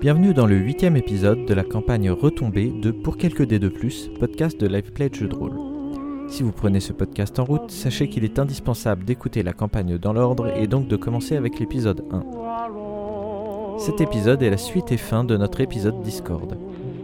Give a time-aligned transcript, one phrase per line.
[0.00, 4.10] Bienvenue dans le huitième épisode de la campagne retombée de Pour quelques dés de plus,
[4.18, 5.58] podcast de Live Play de jeux de rôle.
[6.26, 10.14] Si vous prenez ce podcast en route, sachez qu'il est indispensable d'écouter la campagne dans
[10.14, 13.78] l'ordre et donc de commencer avec l'épisode 1.
[13.78, 16.56] Cet épisode est la suite et fin de notre épisode Discord.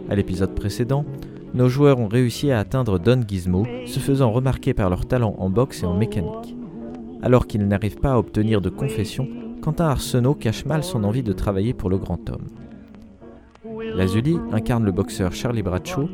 [0.09, 1.05] À l'épisode précédent,
[1.53, 5.51] nos joueurs ont réussi à atteindre Don Gizmo, se faisant remarquer par leur talent en
[5.51, 6.55] boxe et en mécanique.
[7.21, 9.27] Alors qu'ils n'arrivent pas à obtenir de confession,
[9.61, 12.47] Quentin Arsenault cache mal son envie de travailler pour le grand homme.
[13.95, 16.09] Lazuli incarne le boxeur Charlie Bradshaw,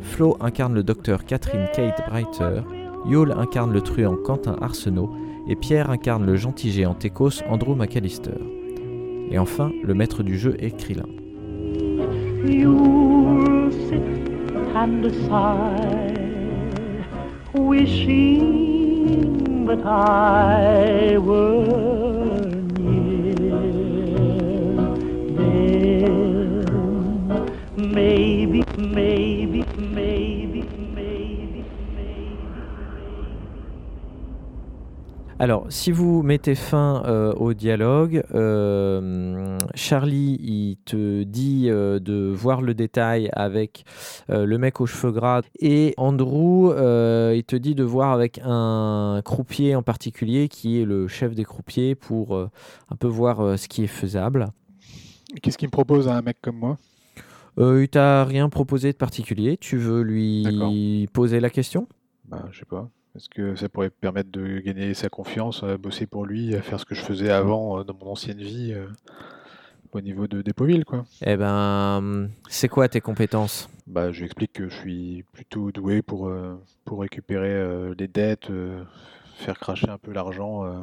[0.00, 2.62] Flo incarne le docteur Catherine Kate Breiter,
[3.06, 5.10] Yule incarne le truand Quentin Arsenault
[5.48, 8.38] et Pierre incarne le gentil géant Técos Andrew McAllister.
[9.30, 11.06] Et enfin, le maître du jeu est Krillin.
[19.88, 22.45] I were
[35.38, 42.32] Alors, si vous mettez fin euh, au dialogue, euh, Charlie, il te dit euh, de
[42.34, 43.84] voir le détail avec
[44.28, 46.70] le mec aux cheveux gras et Andrew,
[47.34, 51.44] il te dit de voir avec un croupier en particulier qui est le chef des
[51.44, 54.48] croupiers pour un peu voir ce qui est faisable.
[55.42, 56.78] Qu'est-ce qu'il me propose à un mec comme moi?
[57.58, 61.86] Il t'a rien proposé de particulier, tu veux lui poser la question?
[62.26, 62.88] Bah, Je sais pas.
[63.16, 66.78] Est-ce que ça pourrait permettre de gagner sa confiance, à bosser pour lui, à faire
[66.78, 68.86] ce que je faisais avant euh, dans mon ancienne vie euh,
[69.92, 71.06] au niveau de Dépoville, quoi?
[71.22, 73.70] Eh ben, c'est quoi tes compétences?
[73.86, 78.08] Bah, je lui explique que je suis plutôt doué pour, euh, pour récupérer euh, les
[78.08, 78.84] dettes, euh,
[79.36, 80.80] faire cracher un peu l'argent euh,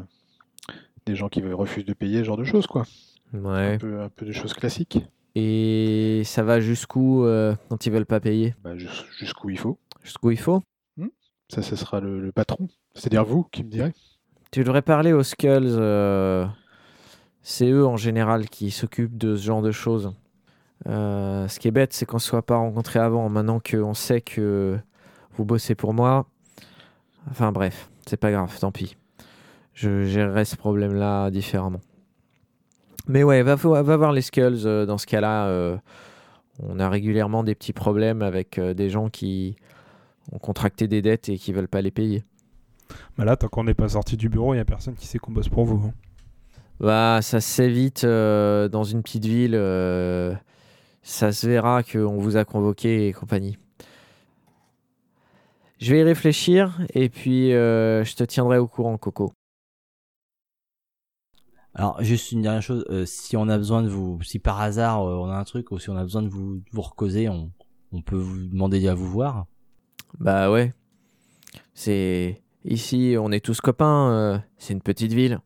[1.06, 2.84] des gens qui refusent de payer, ce genre de choses, quoi.
[3.32, 3.76] Ouais.
[3.76, 5.00] Un peu, un peu de choses classiques.
[5.36, 8.56] Et ça va jusqu'où euh, quand ils veulent pas payer?
[8.64, 8.88] Bah, jus-
[9.20, 9.78] jusqu'où il faut.
[10.04, 10.64] Jusqu'où il faut?
[11.50, 12.68] Ça, ce sera le, patron.
[12.96, 13.94] C'est-à-dire vous qui me direz.
[14.52, 15.76] Tu devrais parler aux Skulls.
[15.78, 16.46] euh,
[17.42, 20.14] c'est eux en général qui s'occupent de ce genre de choses.
[20.88, 23.30] Euh, ce qui est bête, c'est qu'on ne se soit pas rencontrés avant.
[23.30, 24.78] Maintenant qu'on sait que
[25.34, 26.28] vous bossez pour moi.
[27.30, 28.96] Enfin bref, c'est pas grave, tant pis.
[29.74, 31.82] Je gérerai ce problème-là différemment.
[33.08, 35.80] Mais ouais, va, vo- va voir les Skulls euh, dans ce cas-là.
[36.60, 39.56] on a régulièrement des petits problèmes avec des gens qui
[40.32, 42.24] ont contracté des dettes et qui veulent pas les payer.
[43.18, 45.20] Bah là, tant qu'on n'est pas sorti du bureau, il n'y a personne qui sait
[45.20, 45.88] qu'on bosse pour vous.
[45.88, 45.94] hein.
[46.80, 49.56] Bah, ça se sait vite euh, dans une petite ville.
[49.56, 50.36] euh,
[51.02, 53.58] ça se verra qu'on vous a convoqué et compagnie.
[55.80, 59.34] Je vais y réfléchir et puis euh, je te tiendrai au courant, Coco.
[61.76, 65.02] Alors, juste une dernière chose, euh, si on a besoin de vous, si par hasard
[65.02, 67.28] euh, on a un truc ou si on a besoin de vous, de vous recauser,
[67.30, 67.52] on,
[67.92, 69.46] on peut vous demander à vous voir.
[70.20, 70.74] Bah ouais.
[71.74, 74.12] C'est ici, on est tous copains.
[74.12, 75.40] euh, c'est une petite ville.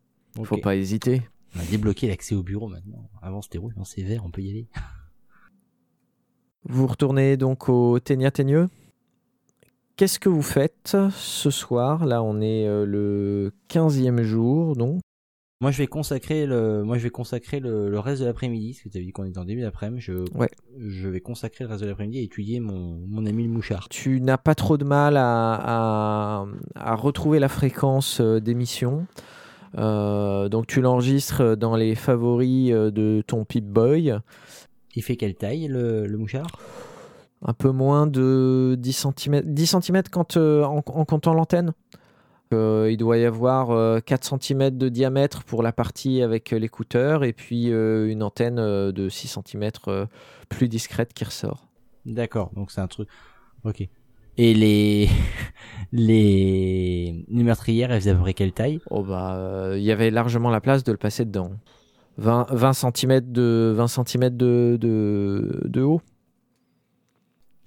[0.43, 0.61] Faut Ok.
[0.61, 1.21] pas hésiter.
[1.55, 3.09] On a débloqué l'accès au bureau maintenant.
[3.21, 4.67] Avant c'était rouge, maintenant c'est vert, on peut y aller.
[6.65, 8.67] Vous retournez donc au Ténia Teigneux.
[9.95, 12.05] Qu'est-ce que vous faites ce soir?
[12.05, 15.01] Là, on est euh, le 15e jour, donc.
[15.59, 18.83] Moi je vais consacrer le, moi je vais consacrer le, le reste de l'après-midi, parce
[18.83, 20.01] que tu as dit qu'on était en début d'après-midi.
[20.01, 20.51] Je, Ouais.
[20.77, 23.89] je vais consacrer le reste de l'après-midi à étudier mon, mon ami le mouchard.
[23.89, 26.45] tu n'as pas trop de mal à, à-
[26.75, 29.07] à retrouver la fréquence euh, d'émission.
[29.79, 34.15] Euh, donc tu l'enregistres dans les favoris euh, de ton Pip-Boy.
[34.95, 36.47] Il fait quelle taille le, le mouchard?
[37.43, 39.41] Un peu moins de 10 cm.
[39.41, 41.73] 10 cm quand, euh, en, en comptant l'antenne.
[42.53, 46.59] Euh, il doit y avoir euh, 4 cm de diamètre pour la partie avec euh,
[46.59, 49.71] l'écouteur et puis euh, une antenne euh, de 6 cm
[50.49, 51.67] plus discrète qui ressort.
[52.05, 53.09] D'accord, donc c'est un truc.
[53.63, 53.87] Ok.
[54.37, 55.09] Et les
[55.91, 58.79] les, les meurtrières, elles faisaient à peu près quelle taille?
[58.89, 61.51] Oh bah, il y avait largement la place de le passer dedans.
[62.17, 66.01] 20, 20 cm de, 20 cm de, de, de haut.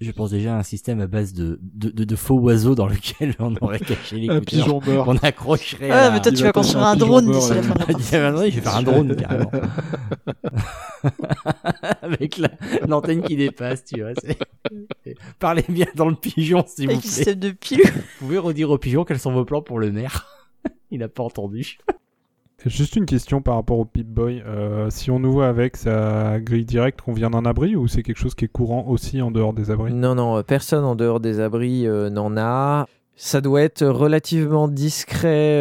[0.01, 2.87] Je pense déjà à un système à base de, de, de, de faux oiseaux dans
[2.87, 5.07] lequel on aurait caché les Un pigeon mort.
[5.07, 5.91] On accrocherait.
[5.91, 7.61] Ah, à- mais toi, tu va vas construire un drone d'ici la là.
[7.61, 8.15] fin de la partie.
[8.15, 9.51] ah, je vais faire un drone carrément.
[12.01, 12.51] Avec la-
[12.87, 14.11] l'antenne qui dépasse, tu vois.
[15.39, 17.07] Parlez bien dans le pigeon, s'il vous plaît.
[17.07, 17.85] système de pilule.
[17.85, 20.27] Vous pouvez redire au pigeon quels sont vos plans pour le maire
[20.89, 21.77] Il n'a pas entendu.
[22.65, 24.43] Juste une question par rapport au Pip-Boy.
[24.45, 28.03] Euh, si on nous voit avec, ça grille direct qu'on vient d'un abri ou c'est
[28.03, 29.91] quelque chose qui est courant aussi en dehors des abris?
[29.91, 32.85] Non, non, euh, personne en dehors des abris euh, n'en a.
[33.15, 35.59] Ça doit être relativement discret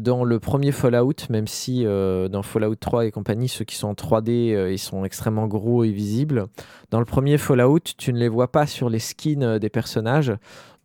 [0.00, 3.94] dans le premier Fallout, même si dans Fallout 3 et compagnie, ceux qui sont en
[3.94, 6.46] 3D, euh, ils sont extrêmement gros et visibles.
[6.90, 10.32] Dans le premier Fallout, tu ne les vois pas sur les skins des personnages,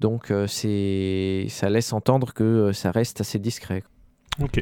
[0.01, 3.81] donc c'est ça laisse entendre que ça reste assez discret.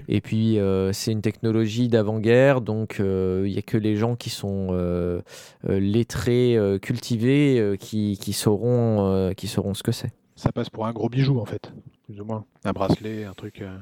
[0.07, 4.15] Et puis, euh, c'est une technologie d'avant-guerre, donc euh, il n'y a que les gens
[4.15, 5.21] qui sont euh,
[5.69, 10.11] euh, lettrés, euh, cultivés, euh, qui, qui sauront, euh, qui sauront ce que c'est.
[10.35, 11.71] Ça passe pour un gros bijou en fait,
[12.05, 12.45] plus ou moins.
[12.65, 13.61] Un bracelet, un truc.
[13.61, 13.77] euh,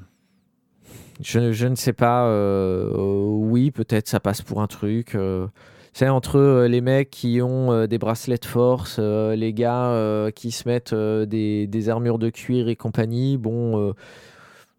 [1.22, 5.16] Je, je ne sais pas, euh, euh, oui, peut-être ça passe pour un truc.
[5.16, 5.48] euh,
[5.92, 9.88] c'est entre euh, les mecs qui ont euh, des bracelets de force, euh, les gars
[9.88, 13.38] euh, qui se mettent euh, des, des armures de cuir et compagnie.
[13.38, 13.94] Bon,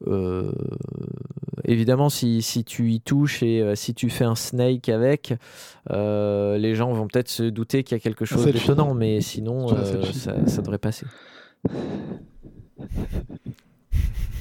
[0.06, 0.52] euh,
[1.64, 5.34] évidemment, si, si tu y touches et euh, si tu fais un snake avec,
[5.90, 8.60] euh, les gens vont peut-être se douter qu'il y a quelque chose selfie.
[8.60, 11.06] d'étonnant, mais sinon, euh, ça, ça devrait passer.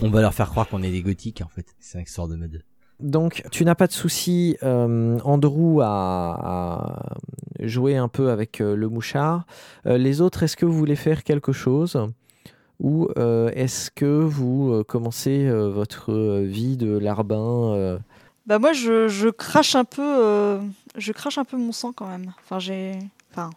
[0.02, 1.66] On va leur faire croire qu'on est des gothiques, en fait.
[1.80, 2.64] C'est un sort de mode.
[3.00, 7.16] Donc, tu n'as pas de souci, euh, Andrew, à, à
[7.60, 9.46] jouer un peu avec euh, le mouchard.
[9.86, 11.98] Euh, les autres, est-ce que vous voulez faire quelque chose?
[12.80, 18.00] Ou euh, est-ce que vous euh, commencez euh, votre vie de larbin euh,
[18.48, 20.60] Bah moi je, je crache un peu euh,
[20.98, 22.32] je crache un peu mon sang quand même.
[22.44, 22.98] Enfin j'ai
[23.32, 23.50] enfin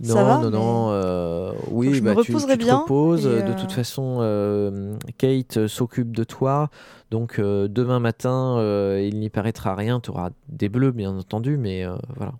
[0.00, 0.88] Non, Ça va, non, mais non.
[0.92, 3.24] euh, oui, je me bah, tu, reposerai tu te bien, reposes.
[3.24, 6.68] De toute façon, euh, Kate s'occupe de toi.
[7.10, 10.00] Donc, euh, demain matin, euh, il n'y paraîtra rien.
[10.00, 12.32] Tu auras des bleus, bien entendu, mais euh, voilà.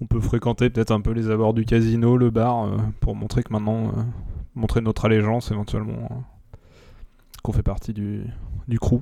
[0.00, 3.44] On peut fréquenter peut-être un peu les abords du casino, le bar, euh, pour montrer
[3.44, 4.02] que maintenant, euh,
[4.54, 6.56] montrer notre allégeance éventuellement, euh,
[7.42, 8.24] qu'on fait partie du,
[8.68, 9.00] du crew.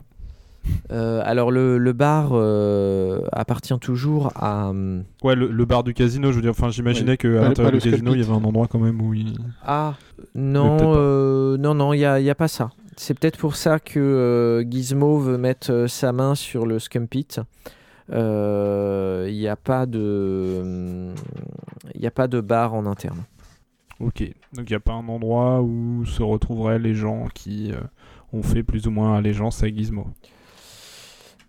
[0.93, 4.69] Euh, alors le, le bar euh, appartient toujours à...
[4.69, 7.17] hum, Ouais, le, le bar du casino, je veux dire, enfin, j'imaginais Ouais.
[7.17, 9.39] qu'à l'intérieur du casino, il y avait un endroit quand même où il.
[9.65, 9.95] Ah
[10.35, 10.85] non, pas.
[10.85, 12.71] euh, non, non, il n'y a, y a pas ça.
[12.97, 17.27] C'est peut-être pour ça que euh, Gizmo veut mettre euh, sa main sur le Scumpit.
[18.13, 21.13] Euh, Il n'y a pas de...
[21.95, 23.19] Il n'y a pas de bar en interne.
[24.01, 24.23] Ok,
[24.55, 27.81] donc il n'y a pas un endroit où se retrouveraient les gens qui euh,
[28.33, 30.07] ont fait plus ou moins allégeance à Gizmo?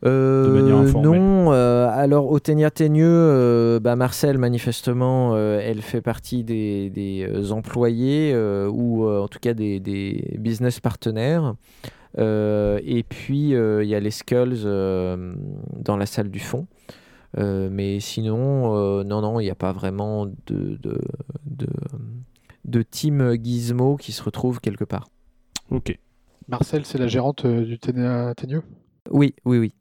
[0.03, 1.21] Euh, manière informelle.
[1.21, 8.35] non, euh, alors au Teigneux, bah, Marcel, manifestement, elle fait partie des, des, employés
[8.67, 11.55] ou en tout cas des, des business partenaires.
[12.17, 16.67] Et puis il y a les Skulls dans la salle du fond.
[17.37, 20.99] Mais sinon, non, non, il n'y a pas vraiment de, de,
[21.45, 21.67] de,
[22.65, 25.07] de team Gizmo qui se retrouve quelque part.
[25.69, 25.97] Ok.
[26.47, 28.63] Marcel, c'est la gérante euh, du Ténia Teigneux.
[29.09, 29.73] Oui, oui, oui.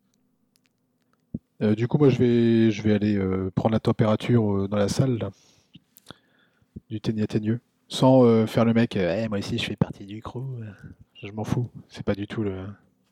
[1.62, 4.76] Euh, du coup, moi, je vais, je vais aller euh, prendre la température euh, dans
[4.76, 5.30] la salle là,
[6.88, 8.96] du Ténia Teigneux, sans euh, faire le mec.
[8.96, 10.42] euh, Eh, moi aussi, je fais partie du crew.
[11.22, 11.68] Je m'en fous.
[11.88, 12.64] C'est pas du tout le.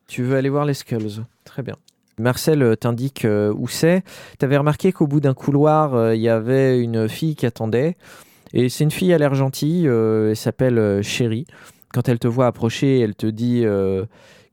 [0.06, 1.74] Tu veux aller voir les Skulls Très bien.
[2.18, 4.02] Marcel t'indique où c'est.
[4.38, 7.96] Tu avais remarqué qu'au bout d'un couloir, il y avait une fille qui attendait.
[8.54, 9.86] Et c'est une fille à l'air gentille.
[9.88, 11.46] euh, elle s'appelle euh, Chérie.
[11.92, 14.04] Quand elle te voit approcher, elle te dit euh,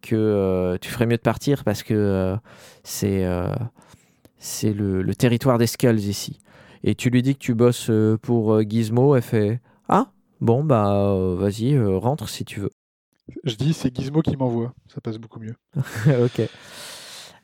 [0.01, 2.35] que tu ferais mieux de partir parce que
[2.83, 3.25] c'est
[4.37, 6.39] c'est le, le territoire des Skulls ici.
[6.83, 9.15] Et tu lui dis que tu bosses pour Gizmo.
[9.15, 9.59] Elle fait
[9.89, 12.69] Ah, bon, bah vas-y, rentre si tu veux.
[13.43, 14.73] Je dis, c'est Gizmo qui m'envoie.
[14.87, 15.55] Ça passe beaucoup mieux.
[16.23, 16.41] ok.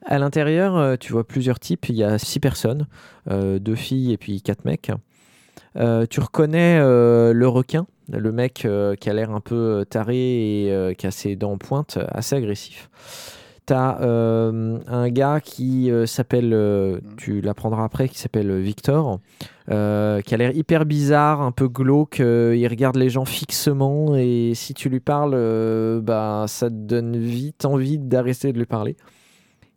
[0.05, 1.89] À l'intérieur, tu vois plusieurs types.
[1.89, 2.87] Il y a six personnes,
[3.29, 4.91] euh, deux filles et puis quatre mecs.
[5.77, 10.17] Euh, tu reconnais euh, le requin, le mec euh, qui a l'air un peu taré
[10.17, 12.89] et qui a ses dents en pointe, assez agressif.
[13.67, 19.19] T'as euh, un gars qui euh, s'appelle, euh, tu l'apprendras après, qui s'appelle Victor,
[19.67, 22.19] qui a l'air hyper bizarre, un peu glauque.
[22.19, 27.63] il regarde les gens fixement et si tu lui parles, bah, ça te donne vite
[27.63, 28.97] envie d'arrêter de lui parler.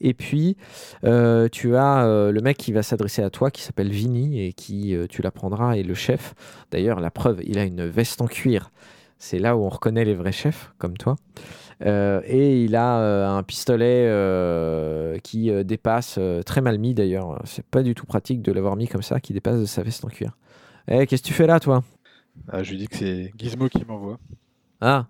[0.00, 0.56] Et puis,
[1.04, 4.52] euh, tu as euh, le mec qui va s'adresser à toi, qui s'appelle Vinny, et
[4.52, 6.34] qui, euh, tu l'apprendras, est le chef.
[6.70, 8.70] D'ailleurs, la preuve, il a une veste en cuir.
[9.18, 11.16] C'est là où on reconnaît les vrais chefs, comme toi.
[11.80, 14.08] Et il a un pistolet
[15.22, 17.40] qui dépasse, très mal mis d'ailleurs.
[17.44, 20.04] C'est pas du tout pratique de l'avoir mis comme ça, qui dépasse de sa veste
[20.04, 20.36] en cuir.
[20.88, 21.82] Eh, qu'est-ce que tu fais là, toi?
[22.48, 24.18] Ah, je lui dis que c'est Gizmo qui m'envoie.
[24.80, 25.06] Ah,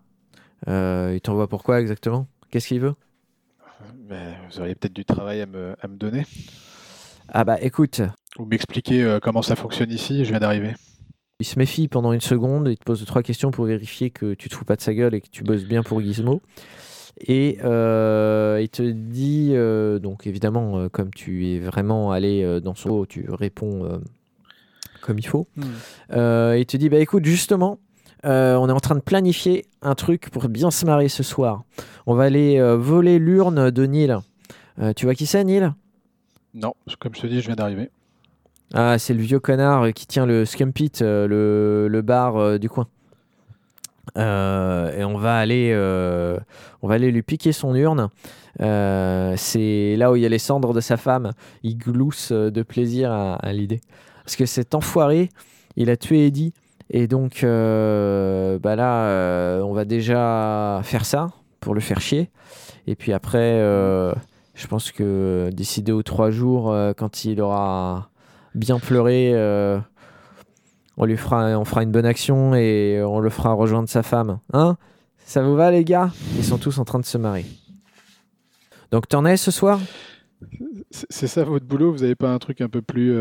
[0.67, 2.27] il t'envoie pourquoi exactement?
[2.51, 2.95] Qu'est-ce qu'il veut?
[4.09, 6.25] Mais vous auriez peut-être du travail à me, à me donner.
[7.29, 8.03] Ah bah écoute,
[8.39, 10.25] Ou m'expliquer euh, comment ça fonctionne ici.
[10.25, 10.75] Je viens d'arriver.
[11.41, 14.49] Il se méfie pendant une seconde, il te pose trois questions pour vérifier que tu
[14.49, 16.41] te fous pas de sa gueule et que tu bosses bien pour Gizmo.
[17.27, 22.61] Et euh, il te dit, euh, donc évidemment, euh, comme tu es vraiment allé euh,
[22.61, 23.99] dans son dos, tu réponds euh,
[25.01, 25.47] comme il faut.
[26.13, 27.79] Euh, il te dit, bah écoute, justement,
[28.25, 31.63] euh, on est en train de planifier un truc pour bien se marrer ce soir.
[32.07, 34.17] On va aller euh, voler l'urne de Neil.
[34.81, 35.71] Euh, tu vois qui c'est, Neil?
[36.55, 37.91] Non, comme je te dis, je viens d'arriver.
[38.73, 42.89] Ah, c'est le vieux connard qui tient le Scumpit, le, le bar du coin.
[44.17, 45.75] Et on va aller,
[46.83, 48.09] on va aller lui piquer son urne.
[48.59, 51.33] C'est là où il y a les cendres de sa femme.
[51.63, 53.81] Il glousse de plaisir à, à l'idée.
[54.25, 55.29] Parce que cet enfoiré,
[55.77, 56.53] il a tué Eddie.
[56.91, 62.31] Et donc, euh, bah là, euh, on va déjà faire ça pour le faire chier.
[62.87, 64.13] Et puis après, euh,
[64.55, 68.11] je pense que d'ici deux ou trois jours, quand il aura
[68.55, 69.33] bien pleuré,
[70.97, 74.39] on lui fera, on fera une bonne action et on le fera rejoindre sa femme.
[74.53, 74.77] Hein?
[75.25, 76.13] Ça vous va, les gars?
[76.37, 77.47] Ils sont tous en train de se marier.
[78.91, 79.81] Donc, t'en es ce soir?
[80.91, 81.93] C'est ça votre boulot?
[81.93, 83.19] Vous n'avez pas un truc un peu plus.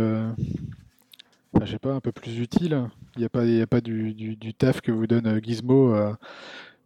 [1.53, 2.89] enfin, je sais pas, un peu plus utile?
[3.15, 5.39] Il n'y a pas, y a pas du, du- du taf que vous donne euh,
[5.41, 6.13] Gizmo euh,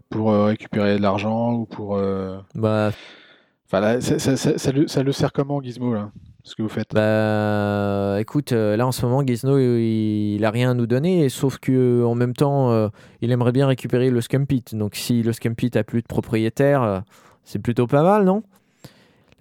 [0.09, 1.95] pour euh, récupérer de l'argent ou pour.
[1.95, 2.91] euh, Bah,
[3.69, 6.09] Enfin, là, ça, ça- ça- ça le, ça le sert comment, Gizmo, là
[6.43, 6.93] Ce que vous faites?
[6.93, 11.57] Bah, écoute, là en ce moment, Gizmo, il, il a rien à nous donner, sauf
[11.59, 12.87] que en même temps, euh,
[13.21, 14.63] il aimerait bien récupérer le Scumpit.
[14.73, 16.99] Donc, si le Scumpit a plus de propriétaire, euh,
[17.43, 18.43] c'est plutôt pas mal, non?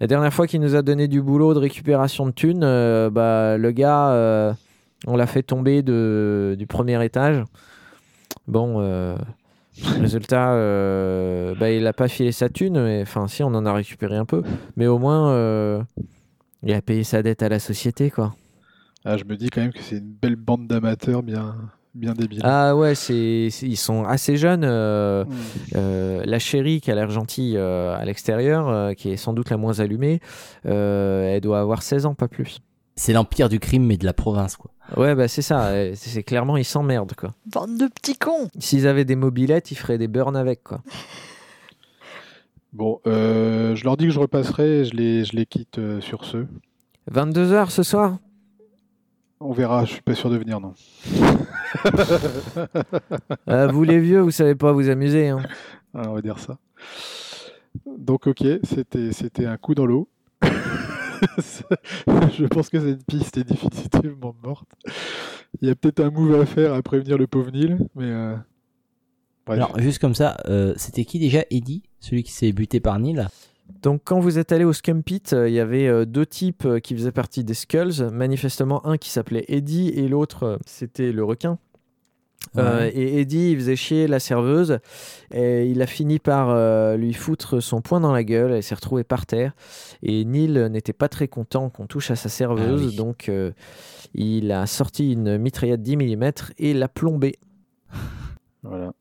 [0.01, 3.57] La dernière fois qu'il nous a donné du boulot de récupération de thunes, euh, bah,
[3.57, 4.11] le gars,
[5.05, 7.43] on l'a fait tomber de, du premier étage.
[8.47, 9.15] Bon, euh,
[9.99, 13.73] résultat, euh, bah, il a pas filé sa thune, mais enfin, si, on en a
[13.73, 14.41] récupéré un peu,
[14.75, 15.31] mais au moins.
[15.31, 15.81] euh,
[16.63, 18.35] il a payé sa dette à la société, quoi.
[19.05, 21.55] Ah, je me dis quand même que c'est une belle bande d'amateurs bien,
[21.93, 22.41] bien débiles.
[22.43, 24.63] Ah ouais, c'est, c'est- ils sont assez jeunes.
[24.65, 25.29] euh, Hmm.
[25.75, 29.57] euh, la chérie qui a l'air gentille euh, à l'extérieur, qui est sans doute la
[29.57, 30.19] moins allumée,
[30.65, 32.59] elle doit avoir 16 ans, pas plus.
[32.97, 34.71] C'est l'empire du crime, mais de la province, quoi.
[34.97, 35.71] Ouais, bah c'est ça.
[35.93, 37.35] C'est, clairement, ils s'emmerdent, quoi.
[37.45, 38.49] Bande de petits cons.
[38.57, 40.81] S'ils avaient des mobilettes, ils feraient des burns avec, quoi.
[42.73, 46.01] Bon, euh, je leur dis que je repasserai et je les, je les quitte euh,
[46.01, 46.47] sur ce.
[47.11, 48.17] 22h ce soir?
[49.39, 50.73] On verra, je suis pas sûr de venir, non.
[53.47, 55.29] Euh, Vous les vieux, vous savez pas vous amuser.
[55.29, 55.43] Hein.
[55.93, 56.57] Ah, on va dire ça.
[57.85, 60.09] Donc, ok, c'était, c'était un coup dans l'eau.
[62.37, 64.67] je pense que cette piste est définitivement morte.
[65.61, 68.05] Il y a peut-être un move à faire à prévenir le pauvre Nil, mais.
[68.05, 68.35] euh,
[69.45, 69.57] bref.
[69.57, 73.27] Alors, juste comme ça, euh, c'était qui déjà Eddie Celui qui s'est buté par Neil?
[73.81, 76.79] Donc, quand vous êtes allé au Scumpit, euh, il y avait euh, deux types euh,
[76.79, 78.09] qui faisaient partie des Skulls.
[78.11, 81.59] Manifestement, un qui s'appelait Eddie et l'autre, euh, c'était le requin.
[82.57, 84.79] Euh, et Eddie, il faisait chier la serveuse.
[85.31, 88.51] Et il a fini par euh, lui foutre son poing dans la gueule.
[88.51, 89.53] Elle s'est retrouvée par terre.
[90.03, 92.81] Et Neil n'était pas très content qu'on touche à sa serveuse.
[92.83, 92.95] Ah oui.
[92.95, 93.51] Donc, euh,
[94.13, 97.37] il a sorti une mitraillette 10 mm et l'a plombée.
[98.63, 98.93] Voilà.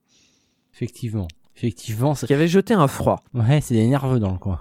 [0.75, 1.29] Effectivement.
[1.57, 3.23] Effectivement, qui avait jeté un froid.
[3.33, 4.61] Ouais, c'est des nerveux dans le coin.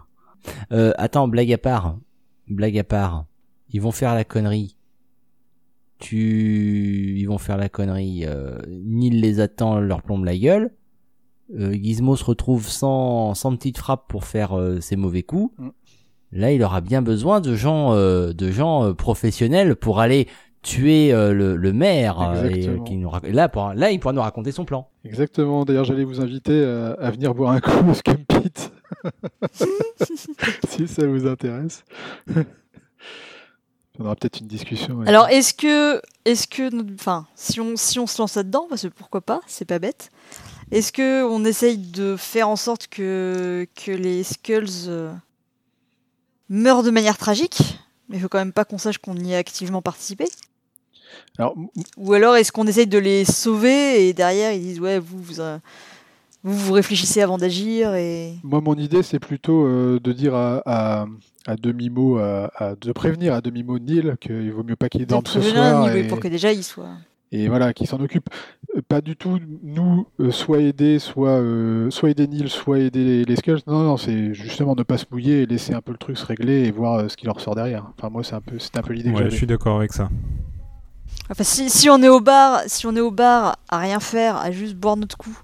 [0.71, 1.97] Euh, attends, blague à part.
[2.47, 3.25] Blague à part.
[3.69, 4.77] Ils vont faire la connerie.
[5.99, 7.15] Tu...
[7.17, 8.25] Ils vont faire la connerie.
[8.25, 10.71] Euh, Neil les attend, leur plombe la gueule.
[11.57, 15.53] Euh, Gizmo se retrouve sans, sans petite frappe pour faire euh, ses mauvais coups.
[15.57, 15.69] Mm.
[16.31, 20.27] Là, il aura bien besoin de gens, euh, de gens euh, professionnels pour aller
[20.63, 22.17] tuer euh, le, le maire.
[22.19, 22.83] et, euh, Exactement.
[22.83, 24.89] qui nous rac- là, pour, là, il pourra nous raconter son plan.
[25.05, 25.63] Exactement.
[25.63, 28.51] D'ailleurs, j'allais vous inviter à, à venir boire un coup au Scumpit.
[30.67, 31.83] si ça vous intéresse.
[33.99, 35.01] On aura peut-être une discussion.
[35.05, 38.87] Alors, est-ce que, est-ce que, enfin, si on, si on se lance là-dedans, parce que
[38.87, 40.09] pourquoi pas, c'est pas bête.
[40.71, 45.13] Est-ce que on essaye de faire en sorte que que les skulls euh,
[46.49, 49.37] meurent de manière tragique, mais il faut quand même pas qu'on sache qu'on y a
[49.37, 50.25] activement participé.
[51.37, 51.55] Alors,
[51.97, 55.39] Ou alors est-ce qu'on essaye de les sauver et derrière ils disent ouais vous vous
[55.39, 55.59] euh,
[56.45, 60.61] vous, vous réfléchissez avant d'agir et moi, mon idée, c'est plutôt euh, de dire à,
[60.65, 61.05] à,
[61.47, 65.25] à demi-mot, à, à- de prévenir à demi-mot Neil qu'il vaut mieux pas qu'il dorme
[65.25, 65.93] ce soir.
[65.95, 66.91] Et, pour que déjà il soit.
[67.31, 68.29] et voilà, qu'il s'en occupe.
[68.75, 73.03] Euh, Pas du tout, nous, euh, soit aider, soit, euh, soit aider Neil, soit aider
[73.03, 73.59] les, les Skulls.
[73.67, 76.25] Non, non, c'est justement ne pas se mouiller et laisser un peu le truc se
[76.25, 77.91] régler et voir euh, ce qui leur sort derrière.
[77.97, 79.35] Enfin, moi, c'est un peu, c'est un peu l'idée que Ouais, je j'avais.
[79.37, 80.09] suis d'accord avec ça.
[81.29, 84.35] Enfin si, si on est au bar si on est au bar à rien faire
[84.37, 85.35] à juste boire notre coup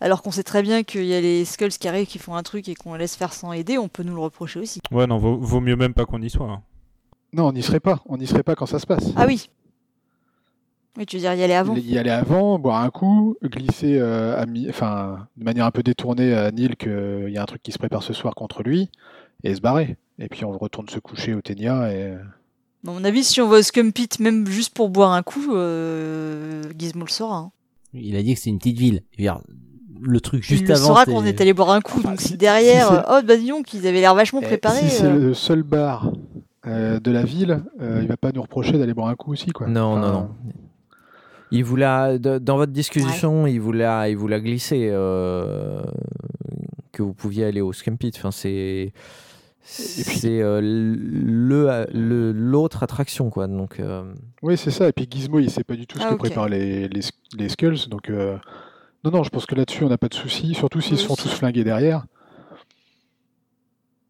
[0.00, 2.42] alors qu'on sait très bien qu'il y a les skulls qui arrivent qui font un
[2.42, 4.80] truc et qu'on les laisse faire sans aider on peut nous le reprocher aussi.
[4.90, 6.50] Ouais, non, vaut, vaut mieux même pas qu'on y soit.
[6.50, 6.62] hein.
[7.32, 8.02] Non, on n'y serait pas.
[8.06, 9.04] On n'y serait pas quand ça se passe.
[9.16, 9.50] Ah oui.
[10.96, 11.74] Oui tu veux dire y aller avant.
[11.76, 15.82] Y aller avant, boire un coup, glisser euh, à mi- enfin, de manière un peu
[15.82, 18.88] détournée à Neil qu'il y a un truc qui se prépare ce soir contre lui
[19.44, 19.96] et se barrer.
[20.18, 22.18] Et puis on retourne se coucher au Ténia et À
[22.84, 27.04] mon avis si on va au Scumpit même juste pour boire un coup euh, Gizmo
[27.04, 27.36] le saura.
[27.36, 27.52] hein.
[27.92, 29.02] Il a dit que c'est une petite ville.
[30.02, 30.86] Le truc juste il avant.
[30.88, 31.98] saura qu'on est allé boire un coup.
[32.00, 34.46] Enfin, donc si- si derrière, si oh bah dis donc, ils avaient l'air vachement Eh,
[34.46, 34.80] préparés.
[34.80, 35.18] Si c'est euh.
[35.18, 36.12] le seul bar
[36.66, 39.50] euh, de la ville, euh, il va pas nous reprocher d'aller boire un coup aussi,
[39.50, 39.66] quoi.
[39.68, 40.28] Non, Enfin, non, non.
[41.52, 45.80] Il vous l'a dans votre discussion, il vous l'a, il vous l'a glissé euh,
[46.92, 48.10] que vous pouviez aller au Scampit.
[48.16, 48.92] Enfin, c'est
[49.62, 53.46] c'est euh, le l'autre attraction quoi.
[53.46, 54.02] Donc euh,
[54.42, 54.88] Oui, c'est ça.
[54.88, 57.00] Et puis Gizmo, il sait pas du tout ce Ah, que préparent les, les,
[57.38, 57.88] les Skulls.
[57.90, 58.36] Donc, euh,
[59.06, 60.52] non, non, je pense que là-dessus, on n'a pas de souci.
[60.54, 62.06] Surtout s'ils Oui, se font tous flinguer derrière.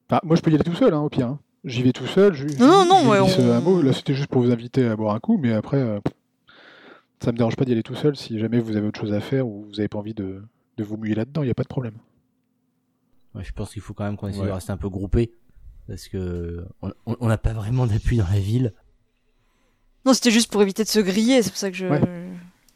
[0.08, 1.26] Enfin, moi, je peux y aller tout seul, hein, au pire.
[1.28, 1.40] hein.
[1.64, 2.32] J'y vais tout seul.
[2.34, 3.82] Je, Non, non, non, je ouais, glisse on- un mot.
[3.82, 5.36] Là, c'était juste pour vous inviter à boire un coup.
[5.36, 5.98] Mais après, euh,
[7.22, 9.20] ça me dérange pas d'y aller tout seul si jamais vous avez autre chose à
[9.20, 10.42] faire ou vous avez pas envie de,
[10.76, 11.42] de vous mouiller là-dedans.
[11.42, 11.94] Il n'y a pas de problème.
[13.34, 14.46] Ouais, je pense qu'il faut quand même qu'on essaie Ouais.
[14.46, 15.32] de rester un peu groupé.
[15.88, 16.64] Parce que
[17.06, 18.72] on- n'a pas vraiment d'appui dans la ville.
[20.04, 21.86] Non, c'était juste pour éviter de se griller, c'est pour ça que je.
[21.86, 22.00] Ouais.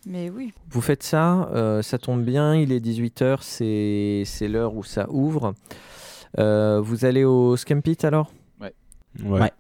[0.07, 0.52] Mais oui.
[0.71, 2.54] vous faites ça, euh, ça tombe bien.
[2.54, 5.54] Il est 18h, c'est c'est l'heure où ça ouvre.
[6.38, 8.33] Euh, vous allez au Scampit alors?
[8.61, 8.73] Ouais.
[9.25, 9.50] Ouais.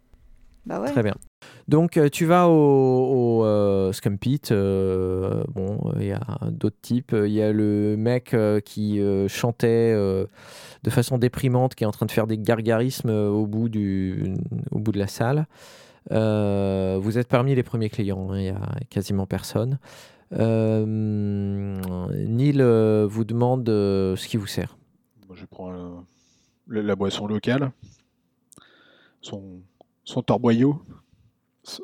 [0.66, 0.90] Bah ouais.
[0.90, 1.14] Très bien.
[1.68, 2.52] Donc euh, tu vas au,
[3.40, 6.20] au euh, Scampit, euh, bon, il y a
[6.50, 7.14] d'autres types.
[7.14, 10.26] Il y a le mec euh, qui euh, chantait euh,
[10.82, 14.34] de façon déprimante, qui est en train de faire des gargarismes euh, au bout, du,
[14.70, 15.46] au bout de la salle.
[16.12, 19.78] Euh, vous êtes parmi les premiers clients, hein, il y a quasiment personne.
[20.32, 24.76] Euh, Neil euh, vous demande euh, ce qui vous sert.
[25.26, 25.70] Moi, je prends
[26.68, 27.72] la, la boisson locale,
[29.20, 29.60] son,
[30.04, 30.80] son torboyau.
[31.64, 31.80] Tu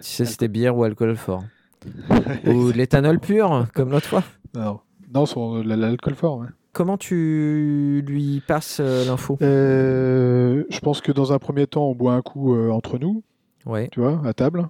[0.00, 1.44] sais, c'était bière ou alcool fort.
[2.46, 4.22] ou l'éthanol pur, comme l'autre fois.
[4.54, 4.80] non,
[5.12, 6.38] non son, l'alcool fort.
[6.38, 6.46] ouais.
[6.72, 9.36] Comment tu lui passes euh, l'info?
[9.42, 13.22] Euh, je pense que dans un premier temps, on boit un coup euh, entre nous,
[13.66, 13.88] Ouais.
[13.92, 14.68] tu vois, à table.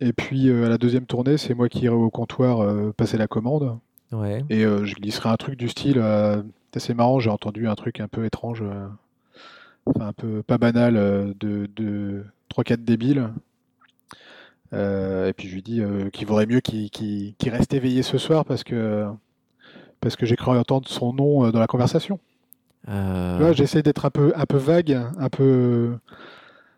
[0.00, 3.18] Et puis euh, à la deuxième tournée, c'est moi qui irai au comptoir euh, passer
[3.18, 3.78] la commande.
[4.12, 4.44] Ouais.
[4.50, 6.02] Et euh, je glisserai un truc du style.
[6.76, 8.64] c'est marrant, j'ai entendu un truc un peu étrange,
[9.86, 10.94] enfin un peu pas banal,
[11.38, 13.30] de, de 3-4 débiles.
[14.72, 18.44] Euh, et puis je lui dis euh, qu'il vaudrait mieux qu'il reste éveillé ce soir
[18.44, 19.06] parce que,
[20.00, 22.20] parce que j'ai cru entendre son nom dans la conversation.
[22.88, 25.96] Euh, j'essaie d'être un peu, un peu vague, un peu.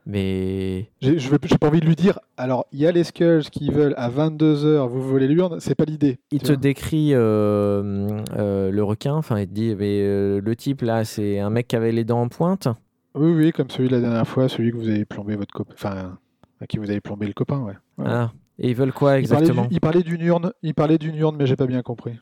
[0.04, 2.18] Mais je j'ai pas envie de lui dire.
[2.36, 5.84] Alors, il y a les Skulls qui veulent à 22h, vous volez l'urne, c'est pas
[5.84, 6.18] l'idée.
[6.32, 6.56] il te vois.
[6.56, 9.14] décrit euh, euh, le requin.
[9.14, 12.04] Enfin, il te dit, mais euh, le type là, c'est un mec qui avait les
[12.04, 12.68] dents en pointe.
[13.14, 15.74] Oui, oui, comme celui de la dernière fois, celui que vous avez plombé votre copain.
[15.74, 16.18] Enfin,
[16.60, 17.74] à qui vous avez plombé le copain, ouais.
[17.98, 18.06] Ouais.
[18.08, 18.32] Ah.
[18.58, 21.36] Et ils veulent quoi il, parlait exactement il parlait d'une urne, il parlait d'une urne,
[21.36, 22.18] mais j'ai pas bien compris.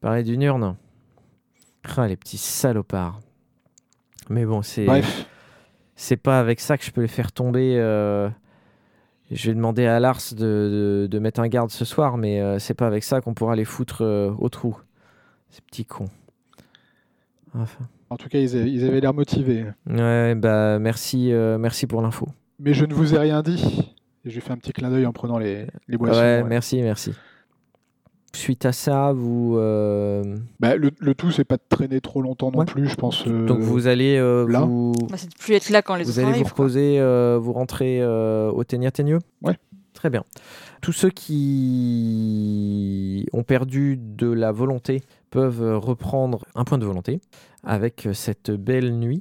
[0.00, 0.76] Parler d'une urne.
[1.96, 3.20] Ah, les petits salopards.
[4.28, 5.26] Mais bon, c'est Bref,
[5.96, 7.76] c'est pas avec ça que je peux les faire tomber.
[7.78, 8.28] euh,
[9.32, 12.58] Je vais demander à Lars de, de- de mettre un garde ce soir, mais euh,
[12.60, 14.76] c'est pas avec ça qu'on pourra les foutre euh, au trou.
[15.50, 16.08] Ces petits cons.
[17.54, 17.84] Enfin.
[18.10, 19.64] en tout cas, ils avaient ils avaient l'air motivés.
[19.88, 22.28] Ouais, bah merci, euh, merci pour l'info.
[22.58, 23.94] Mais je ne vous ai rien dit.
[24.24, 26.18] Et je lui fais un petit clin d'œil en prenant les, les boissons.
[26.20, 26.48] ouais, ouais.
[26.48, 27.12] merci, merci.
[28.36, 32.50] Suite à ça, vous euh, Bah, le, le tout, c'est pas de traîner trop longtemps
[32.50, 32.64] non Ouais.
[32.66, 33.24] plus, je pense.
[33.26, 36.04] euh, donc vous allez euh, là vous, Bah, c'est de plus être là quand les
[36.04, 36.46] vous autres allez vous arrivent.
[36.50, 39.56] reposer, euh, vous rentrez euh, au Ténia Teigneux Ouais.
[39.94, 40.22] Très bien.
[40.82, 41.08] Tous ceux
[41.96, 47.20] qui ont perdu de la volonté peuvent reprendre un point de volonté
[47.64, 49.20] avec cette belle nuit.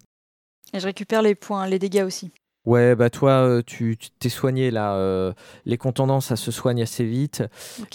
[0.73, 2.31] Et je récupère les points, les dégâts aussi.
[2.65, 4.95] Ouais, bah toi, euh, tu t'es soigné là.
[4.95, 5.33] euh,
[5.65, 7.43] les contendances, ça se soigne assez vite.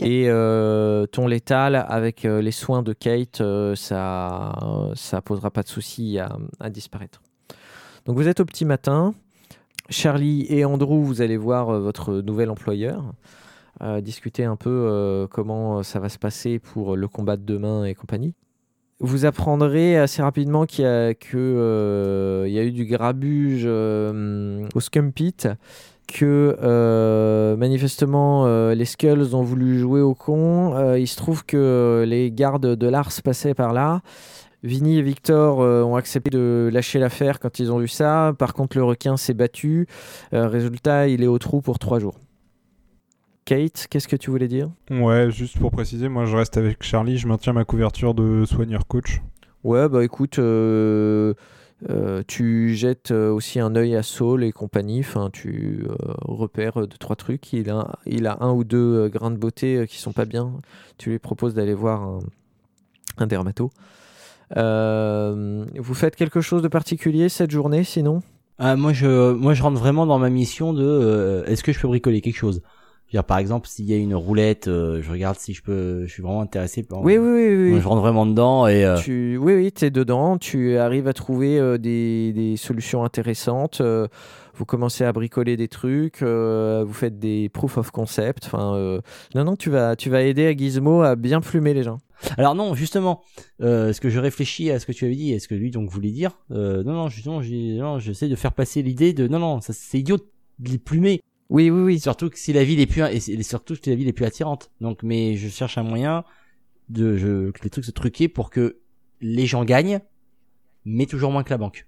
[0.01, 3.43] Et euh, ton létal, avec euh, les soins de Kate,
[3.75, 4.53] ça
[4.95, 7.21] ça posera pas de souci à, à disparaître.
[8.07, 9.15] Donc vous êtes au petit matin.
[9.89, 13.13] Charlie et Andrew, vous allez voir votre nouvel employeur.
[14.03, 18.35] discuter un peu comment ça va se passer pour le combat de demain et compagnie.
[19.03, 20.87] Vous apprendrez assez rapidement qu'il y
[21.35, 25.49] euh, y a eu du grabuge euh, au Scum Pit,
[26.07, 30.95] que euh, manifestement les Skulls ont voulu jouer au con.
[30.97, 34.03] Il se trouve que les gardes de Lars passaient par là.
[34.63, 38.35] Vinny et Victor ont accepté de lâcher l'affaire quand ils ont vu ça.
[38.39, 39.87] Par contre, le requin s'est battu.
[40.33, 42.19] Résultat, il est au trou pour trois jours.
[43.51, 44.71] Kate, qu'est-ce que tu voulais dire?
[44.93, 48.87] Ouais, juste pour préciser, moi je reste avec Charlie, je maintiens ma couverture de soigneur
[48.87, 49.23] coach.
[49.65, 51.35] Ouais, bah écoute, euh,
[51.89, 55.01] euh, tu jettes euh, aussi un œil à Saul et compagnie.
[55.01, 57.53] Enfin, tu euh, repères deux, trois trucs.
[57.53, 60.53] Il a, il a un ou deux grains de beauté qui sont pas bien.
[60.97, 62.21] Tu lui proposes d'aller voir un,
[63.19, 63.73] un dermato.
[64.57, 68.23] Euh, vous faites quelque chose de particulier cette journée sinon?
[68.61, 71.81] Ah, moi, je, moi, je rentre vraiment dans ma mission de euh, est-ce que je
[71.81, 72.63] peux bricoler quelque chose?
[73.11, 75.63] Je veux dire, par exemple, s'il y a une roulette, euh, je regarde si je
[75.65, 76.85] peux, je suis vraiment intéressé.
[76.85, 77.03] Par...
[77.03, 77.73] Oui, oui, oui.
[77.73, 77.81] oui.
[77.81, 78.85] Je rentre vraiment dedans et.
[78.85, 83.03] euh, Tu, oui, oui, tu es dedans, tu arrives à trouver euh, des, des solutions
[83.03, 84.07] intéressantes, euh,
[84.55, 88.45] vous commencez à bricoler des trucs, euh, vous faites des proof of concept.
[88.47, 89.01] Enfin, euh,
[89.35, 91.99] non, non, tu vas, tu vas aider à Gizmo à bien plumer les gens.
[92.39, 93.23] Alors non, justement,
[93.61, 95.73] euh, ce que je réfléchis à ce que tu avais dit, et ce que lui
[95.73, 97.41] donc voulait dire, euh, non, non, justement,
[97.99, 101.21] j'essaie de faire passer l'idée de, non, non, ça, c'est idiot de les plumer.
[101.51, 102.01] Oui, oui, oui.
[102.01, 104.71] Surtout que si la ville est plus, et surtout si la ville est plus attirante.
[104.81, 106.25] Donc, mais je cherche un moyen
[106.89, 108.79] de, je, que les trucs se truqués pour que
[109.21, 110.01] les gens gagnent,
[110.85, 111.87] mais toujours moins que la banque.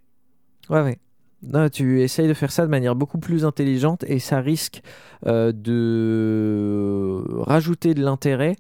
[0.69, 0.99] Ouais, ouais.
[1.43, 4.83] Non, tu essayes de faire ça de manière beaucoup plus intelligente et ça risque
[5.27, 8.55] euh, de rajouter de l'intérêt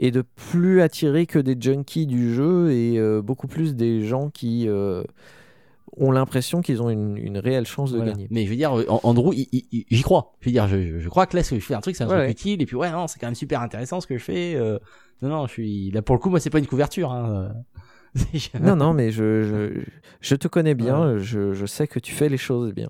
[0.00, 4.30] et de plus attirer que des junkies du jeu et euh, beaucoup plus des gens
[4.30, 5.04] qui euh,
[6.00, 8.12] ont l'impression qu'ils ont une, une réelle chance de Voilà.
[8.12, 8.28] gagner.
[8.30, 10.34] Mais je veux dire, en- Andrew, j'y crois.
[10.40, 12.08] Je veux dire, je, crois que là, ce que je fais un truc, c'est un
[12.08, 12.30] truc ouais.
[12.30, 12.62] utile.
[12.62, 14.54] Et puis, ouais, non, c'est quand même super intéressant ce que je fais.
[14.56, 14.78] euh,
[15.22, 16.30] non, non, je suis là pour le coup.
[16.30, 17.12] Moi, c'est pas une couverture.
[17.12, 17.52] Hein.
[18.34, 19.82] Je- Non, non, mais je, je,
[20.20, 22.88] je te connais bien, je, je sais que tu fais les choses bien.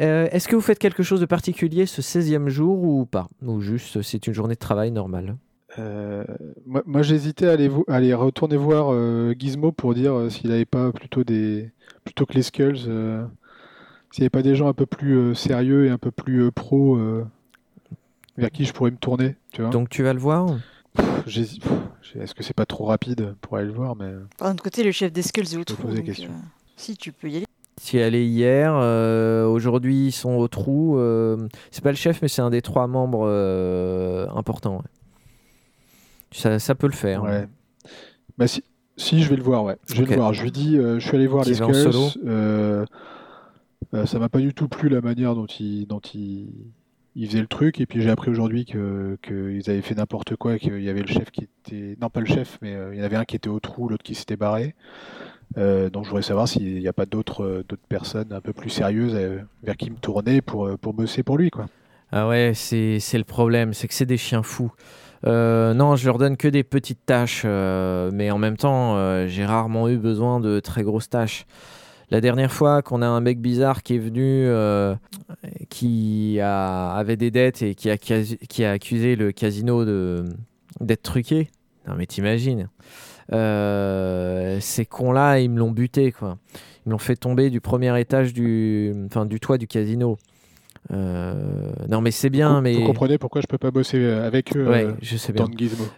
[0.00, 3.28] Euh, Est-ce que vous faites quelque chose de particulier ce 16e jour ou pas?
[3.42, 5.36] Ou juste c'est une journée de travail normale?
[5.78, 6.24] Euh,
[6.66, 10.30] moi, moi, j'hésitais à aller, vo- à aller retourner voir euh, Gizmo pour dire euh,
[10.30, 11.70] s'il n'avait pas plutôt des
[12.04, 13.24] plutôt que les Skulls, euh,
[14.10, 16.44] s'il n'y avait pas des gens un peu plus euh, sérieux et un peu plus
[16.44, 17.24] euh, pro euh,
[18.36, 19.70] vers qui je pourrais me tourner, tu vois.
[19.70, 20.46] Donc tu vas le voir
[21.26, 24.92] Est-ce que c'est pas trop rapide pour aller le voir, mais Par un côté, le
[24.92, 25.82] chef des Skulls est au trou.
[25.88, 26.12] donc, euh,
[26.76, 27.46] si, tu peux y aller.
[27.84, 30.96] Tu es allé hier, euh, aujourd'hui ils sont au trou.
[30.98, 34.76] euh, c'est pas le chef, mais c'est un des trois membres euh, importants.
[34.78, 34.82] ouais.
[36.32, 37.22] Ça, ça peut le faire.
[37.22, 37.46] ouais.
[38.38, 38.62] Bah si,
[38.96, 39.76] si, je vais le voir, ouais.
[39.88, 40.32] Je vais le voir.
[40.34, 41.90] Je lui dis, euh, je suis allé voir les Skulls.
[42.26, 42.84] euh,
[43.94, 46.48] euh, ça m'a pas du tout plu la manière dont il, dont il,
[47.14, 47.80] il faisait le truc.
[47.80, 51.06] Et puis j'ai appris aujourd'hui que qu'ils avaient fait n'importe quoi, qu'il y avait le
[51.06, 53.36] chef qui était, non pas le chef, mais euh, il y en avait un qui
[53.36, 54.74] était au trou, l'autre qui s'était barré.
[55.56, 58.52] Euh, donc je voudrais savoir s'il n'y a pas d'autres euh, d'autres personnes un peu
[58.52, 59.16] plus sérieuses
[59.62, 61.66] vers qui me tourner pour pour bosser pour lui, quoi.
[62.12, 64.72] Ah ouais, c'est le problème, c'est que c'est des chiens fous.
[65.24, 69.26] Euh, non, je leur donne que des petites tâches, euh, mais en même temps, euh,
[69.26, 71.46] j'ai rarement eu besoin de très grosses tâches.
[72.10, 74.48] La dernière fois qu'on a un mec bizarre qui est venu,
[75.68, 79.84] qui avait des dettes et qui a, accusé le casino
[80.80, 81.50] d'être truqué.
[81.88, 82.68] Non mais t'imagines.
[83.28, 86.38] Ces cons-là, ils me l'ont buté quoi.
[86.84, 90.16] Ils me l'ont fait tomber du premier étage du, enfin du toit du casino.
[90.92, 91.34] Euh,
[91.88, 94.56] non mais c'est bien, vous, mais vous comprenez pourquoi je peux pas bosser euh, avec
[94.56, 95.46] eux ouais, euh, je sais bien.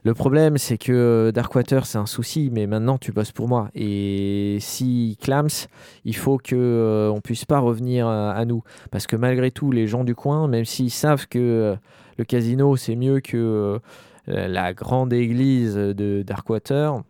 [0.03, 3.69] Le problème, c'est que euh, Darkwater, c'est un souci, mais maintenant, tu bosses pour moi.
[3.75, 5.69] Et si clams,
[6.07, 9.73] il faut que euh, on puisse pas revenir à, à nous, parce que malgré tout,
[9.73, 11.77] les gens du coin, même s'ils savent que
[12.17, 13.79] le casino c'est mieux que
[14.27, 17.03] la grande église de Darkwater,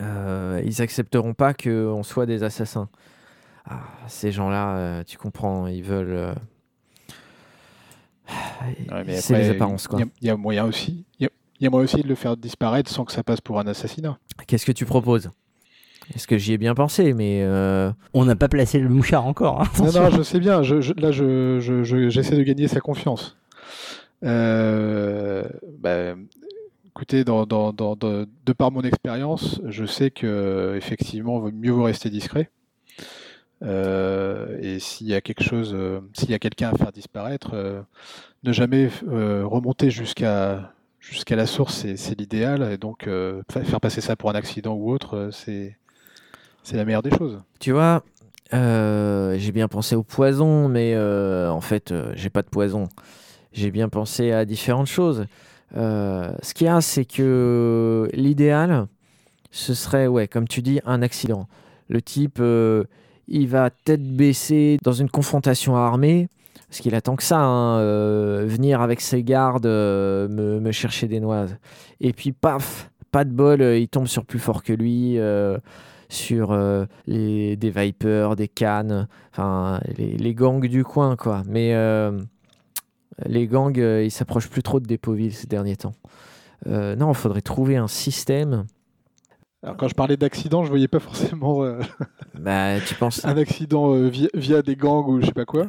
[0.00, 2.88] ils accepteront pas qu'on soit des assassins.
[3.68, 6.34] Ah, ces gens-là, tu comprends, ils veulent.
[8.90, 9.98] Ouais, mais c'est les apparences, quoi.
[10.00, 11.04] Il y a- il y, a moyen aussi.
[11.20, 13.22] Il y a, il y a moyen aussi de le faire disparaître sans que ça
[13.22, 14.18] passe pour un assassinat.
[14.46, 15.30] Qu'est-ce que tu proposes?
[16.14, 19.62] Est-ce que j'y ai bien pensé, mais euh, On n'a pas placé le mouchard encore.
[19.62, 20.62] Hein, Non, non, je sais bien.
[20.62, 23.36] Je, je- là, je, je- je- j'essaie de gagner sa confiance.
[24.24, 25.44] Euh,
[25.80, 26.14] bah,
[26.86, 31.84] écoutez, dans, dans- dans- de, de par mon expérience, je sais que effectivement, mieux vaut
[31.84, 32.50] rester discret.
[33.62, 37.50] Euh, et s'il y a quelque chose, euh, s'il y a quelqu'un à faire disparaître,
[37.54, 37.80] euh,
[38.44, 42.70] ne jamais remonter jusqu'à jusqu'à la source, c'est, l'idéal.
[42.72, 43.08] Et donc,
[43.50, 45.76] fa- faire passer ça pour un accident ou autre, c'est
[46.62, 47.40] c'est la meilleure des choses.
[47.60, 48.02] Tu vois,
[48.52, 52.88] j'ai bien pensé au poison, mais en fait, j'ai pas de poison.
[53.52, 55.26] J'ai bien pensé à différentes choses.
[55.74, 58.88] Ce qu'il y a, c'est que l'idéal,
[59.52, 61.48] ce serait, ouais, comme tu dis, un accident.
[61.88, 62.42] Le type,
[63.28, 66.28] il va tête baissée dans une confrontation armée,
[66.68, 71.20] parce qu'il attend que ça, hein, euh, venir avec ses gardes euh, me, chercher des
[71.20, 71.56] noises.
[72.00, 75.18] Et puis, paf, pas de bol, euh, il tombe sur plus fort que lui.
[76.08, 76.56] sur
[77.06, 81.42] les, des Vipers, des Cannes, enfin les, gangs du coin quoi.
[81.48, 81.74] Mais
[83.24, 85.94] les gangs, ils s'approchent plus trop de Dépoville ces derniers temps.
[86.66, 88.66] Non, il faudrait trouver un système.
[89.62, 91.80] Alors, quand je parlais d'accident, je voyais pas forcément euh,
[92.38, 95.64] Bah, tu penses, un accident euh, via, via des gangs ou je sais pas quoi.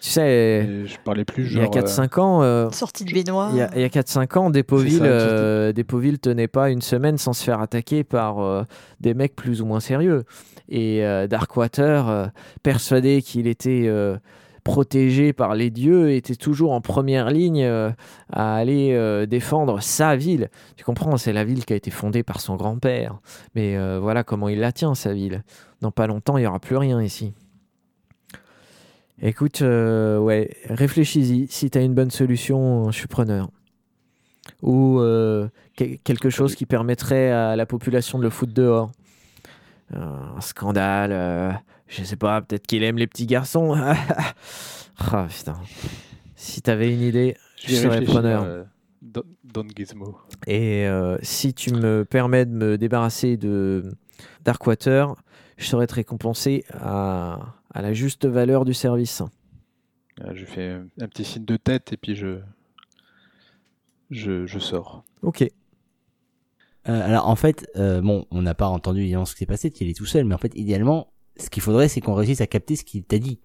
[0.00, 1.76] tu sais, Et je parlais plus il y a genre.
[1.76, 3.50] euh, 4-5 ans, euh, Sortie de baignoire.
[3.52, 7.60] il y a, a 4-5 ans, euh, Dépoville tenait pas une semaine sans se faire
[7.60, 8.62] attaquer par euh,
[9.00, 10.24] des mecs plus ou moins sérieux.
[10.68, 12.26] Et euh, Darkwater, euh,
[12.62, 14.16] persuadé qu'il était euh,
[14.66, 17.92] protégé par les dieux, était toujours en première ligne euh,
[18.32, 20.50] à aller euh, défendre sa ville.
[20.76, 23.20] Tu comprends, c'est la ville qui a été fondée par son grand-père.
[23.54, 25.44] Mais euh, voilà comment il la tient, sa ville.
[25.82, 27.32] Dans pas longtemps, il n'y aura plus rien ici.
[29.22, 31.46] Écoute, ouais, réfléchis-y.
[31.48, 33.48] Si tu as une bonne solution, je suis preneur.
[34.62, 34.98] Ou
[35.76, 38.90] que- quelque chose qui permettrait à la population de le foutre dehors.
[39.94, 43.74] Un scandale, je sais pas, peut-être qu'il aime les petits garçons.
[44.98, 45.60] ah putain.
[46.34, 48.42] Si t'avais une idée, je, serais preneur.
[48.44, 48.64] euh,
[49.02, 50.18] Don, Don Gizmo.
[50.46, 53.84] Et euh, si tu me permets de me débarrasser de
[54.44, 55.14] Darkwater,
[55.56, 59.22] je serais récompensé à, à la juste valeur du service.
[60.22, 62.38] Ah, Je fais un petit signe de tête et puis je,
[64.10, 65.04] je, je sors.
[65.22, 65.42] Ok.
[65.42, 65.48] Euh,
[67.04, 69.88] alors en fait, euh, bon, on n'a pas entendu évidemment ce qui s'est passé, il
[69.88, 72.76] est tout seul, mais en fait, idéalement, ce qu'il faudrait, c'est qu'on réussisse à capter
[72.76, 73.38] ce qu'il t'a dit.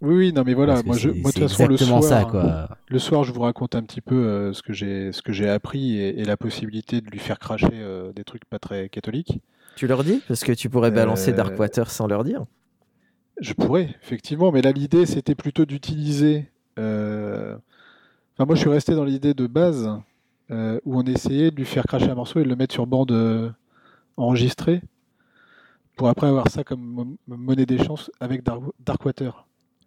[0.00, 2.20] Oui, oui, non, mais voilà, moi, je, c'est- moi, de toute façon, le exactement soir,
[2.20, 2.68] ça, quoi.
[2.88, 5.48] le soir, je vous raconte un petit peu euh, ce que j'ai, ce que j'ai
[5.48, 9.40] appris et, et la possibilité de lui faire cracher euh, des trucs pas très catholiques.
[9.74, 10.22] Tu leur dis?
[10.28, 12.44] Parce que tu pourrais balancer Euh, Darkwater sans leur dire.
[13.40, 16.46] Je pourrais, effectivement, mais là, l'idée, c'était plutôt d'utiliser.
[16.78, 17.56] euh,
[18.36, 19.90] Enfin, moi, je suis resté dans l'idée de base
[20.52, 22.86] euh, où on essayait de lui faire cracher un morceau et de le mettre sur
[22.86, 23.50] bande euh,
[24.16, 24.80] enregistrée
[25.98, 29.46] pour après avoir ça comme mo- monnaie d'échange avec Dark- Darkwater.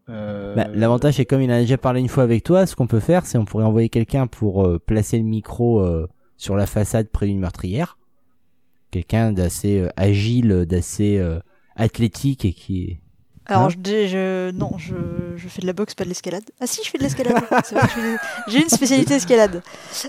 [0.10, 2.88] Euh, Bah, L'avantage, c'est comme il a déjà parlé une fois avec toi, ce qu'on
[2.88, 6.68] peut faire, c'est on pourrait envoyer quelqu'un pour euh, placer le micro euh, sur la
[6.68, 7.98] façade près d'une meurtrière.
[8.92, 11.24] Quelqu'un d'assez agile, d'assez
[11.78, 13.00] athlétique et qui.
[13.52, 14.94] Alors, Hein je, dis- je, non, je,
[15.36, 16.44] je fais de la boxe, pas de l'escalade.
[16.60, 17.36] Ah si, je fais de l'escalade.
[18.48, 19.62] J'ai une spécialité escalade.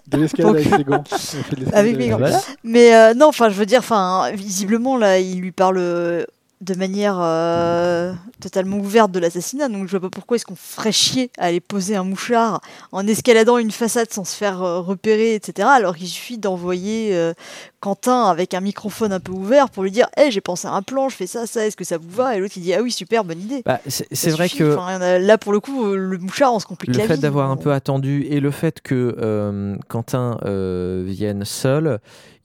[0.06, 1.04] de l'escalade avec les gants.
[1.72, 2.18] Avec mes gants.
[2.18, 2.40] Voilà.
[2.64, 6.24] Mais euh, non, enfin, je veux dire, enfin, visiblement, là, il lui parle euh,
[6.62, 9.68] de manière euh, totalement ouverte de l'assassinat.
[9.68, 12.60] Donc, je vois pas pourquoi est-ce qu'on ferait chier à aller poser un mouchard
[12.92, 15.68] en escaladant une façade sans se faire euh, repérer, etc.
[15.72, 17.34] Alors qu'il suffit d'envoyer euh,
[17.80, 20.82] Quentin avec un microphone un peu ouvert pour lui dire Hé, j'ai pensé à un
[20.82, 22.36] plan, je fais ça, ça, est-ce que ça vous va?
[22.36, 23.62] Et l'autre, il dit Ah oui, super, bonne idée.
[23.66, 24.62] Bah, c'est vrai suffit.
[24.62, 27.50] que Enfin, là, pour le coup, le mouchard, on se complique le la fait d'avoir
[27.50, 31.98] un peu attendu et le fait que Quentin vienne seul,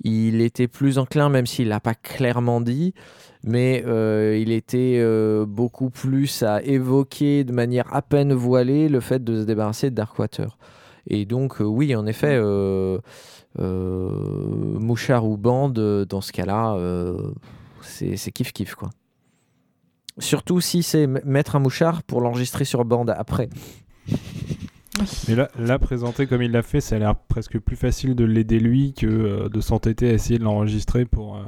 [0.03, 2.93] il était plus enclin, même s'il l'a pas clairement dit,
[3.47, 8.99] mais euh, il était euh, beaucoup plus à évoquer de manière à peine voilée le
[8.99, 10.57] fait de se débarrasser de Darkwater.
[11.07, 12.99] Et donc, euh, oui, en effet, euh,
[13.59, 14.09] euh,
[14.79, 15.79] mouchard ou bande,
[16.09, 17.31] dans ce cas-là, euh,
[17.81, 18.89] c'est kiff-kiff, quoi.
[20.19, 23.47] Surtout si c'est mettre un mouchard pour l'enregistrer sur bande après.
[25.29, 28.25] Mais là, là, présenté comme il l'a fait, ça a l'air presque plus facile de
[28.25, 31.43] l'aider lui que euh, de s'entêter à essayer de l'enregistrer pour euh,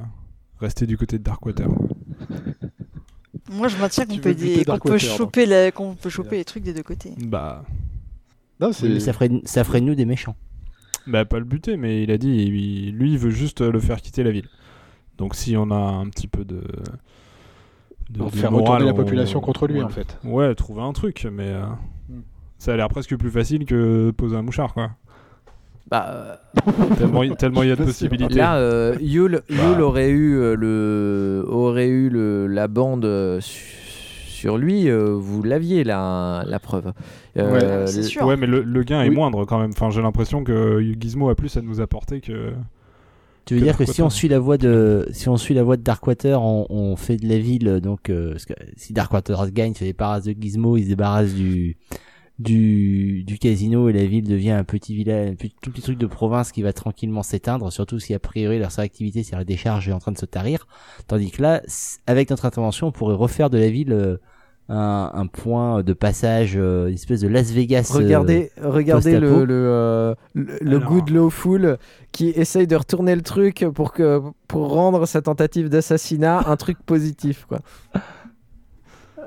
[0.59, 1.67] rester du côté de Darkwater.
[3.51, 6.73] Moi, je maintiens qu'on peut, qu'on peut choper, la- qu'on peut choper les trucs des
[6.73, 7.13] deux côtés.
[7.19, 7.63] Bah,
[8.59, 10.35] Non, c'est Oui, mais ça ferait, ça ferait de nous des méchants.
[11.07, 14.01] bah, pas le buter, mais il a dit, il- lui, il veut juste le faire
[14.01, 14.47] quitter la ville.
[15.17, 16.61] Donc si on a un petit peu de...
[18.09, 19.83] de faire retourner la on- population contre lui, ouais.
[19.83, 20.17] en fait.
[20.23, 21.65] Ouais, trouver un truc, mais euh,
[22.09, 22.21] Hmm.
[22.57, 24.91] ça a l'air presque plus facile que poser un mouchard, quoi.
[25.89, 26.39] Bah,
[26.97, 28.35] tellement il tellement il y a de possibilités.
[28.35, 29.55] Là, euh, Yule, Bah.
[29.71, 33.75] Yule aurait eu euh, le, aurait eu le, la bande euh, su-
[34.27, 34.89] sur lui.
[34.89, 36.93] euh, vous l'aviez la, la preuve.
[37.37, 38.25] Euh, c'est sûr.
[38.25, 39.71] Ouais, mais le, le gain est moindre quand même.
[39.71, 42.51] Enfin, j'ai l'impression que Gizmo a plus à nous apporter que.
[43.45, 45.63] Tu veux Que dire que si on suit la voie de si on suit la
[45.63, 49.49] voie de Darkwater, on, on fait de la ville donc euh, parce que si Darkwater
[49.51, 51.75] gagne, se débarrasse de Gizmo, il se débarrasse du
[52.39, 55.97] du du casino et la ville devient un petit village, un petit, tout petit truc
[55.97, 59.43] de province qui va tranquillement s'éteindre, surtout si a priori leur seule activité c'est la
[59.43, 60.65] décharge est en train de se tarir,
[61.07, 61.61] tandis que là
[62.07, 64.17] avec notre intervention, on pourrait refaire de la ville euh,
[64.69, 67.91] un, un point de passage, euh, une espèce de Las Vegas.
[67.91, 70.89] euh, Regardez, regardez le, le, euh, le, le Alors.
[70.93, 71.77] good lawful
[72.11, 76.77] qui essaye de retourner le truc pour, que, pour rendre sa tentative d'assassinat un truc
[76.85, 77.45] positif.
[77.49, 77.59] Quoi.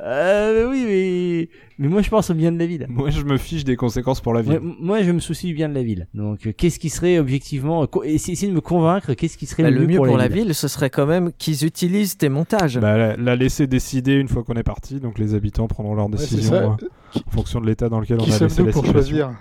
[0.04, 2.86] Euh, oui, mais mais moi je pense au bien de la ville.
[2.88, 4.58] Moi, je me fiche des conséquences pour la ville.
[4.60, 6.08] moi, je me soucie du bien de la ville.
[6.12, 9.62] Donc, euh, qu'est-ce qui serait objectivement, co- essayer essayer de me convaincre, qu'est-ce qui serait
[9.62, 12.78] Bah, le, mieux pour, la ville, ce serait quand même qu'ils utilisent tes montages.
[12.80, 14.98] Bah, la, la laisser décider une fois qu'on est parti.
[14.98, 16.62] Donc les habitants prendront leur Ouais, c'est décision ça.
[16.64, 19.16] euh, en fonction de l'état dans lequel on a laissé sommes-nous la pour situation.
[19.16, 19.32] choisir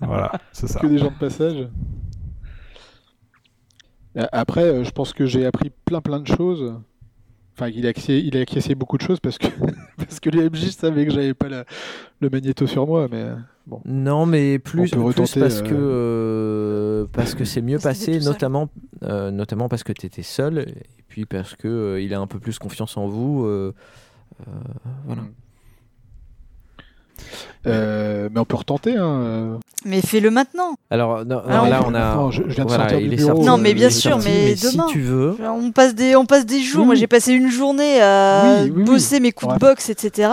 [0.00, 0.80] Voilà, c'est ça.
[0.80, 1.68] Que des gens de passage.
[4.16, 6.74] Euh, Après, euh, je pense que j'ai appris plein plein de choses.
[7.56, 9.46] Enfin, il a acquiescé, il a acquiescé beaucoup de choses parce que
[9.96, 11.64] parce que les MJ savaient que j'avais pas la-
[12.20, 13.26] le magnéto sur moi, mais
[13.66, 13.80] bon.
[13.84, 14.90] Non, mais plus,
[15.40, 18.68] parce euh, que euh, parce que c'est mieux passé, notamment
[19.04, 22.26] euh, notamment parce que tu étais seul et puis parce que euh, il a un
[22.26, 23.44] peu plus confiance en vous.
[23.44, 23.72] euh,
[24.48, 24.50] euh,
[25.06, 25.22] voilà.
[27.66, 28.96] Euh, mais on peut retenter.
[28.96, 29.20] Hein.
[29.22, 29.56] euh.
[29.86, 30.74] Mais fais-le maintenant.
[30.90, 32.14] Alors, non, Ah, non, là, on a.
[32.14, 33.46] non, je- je viens de voilà, sortir il du est bureau, sorti.
[33.46, 34.86] Non, mais bien sûr, sorti, mais si demain.
[34.90, 35.36] tu veux.
[35.46, 36.80] On passe des, on passe des jours.
[36.82, 36.86] Oui.
[36.86, 38.84] Moi, j'ai passé une journée à Oui, oui, oui.
[38.84, 40.30] bosser mes coups On de boxe, etc.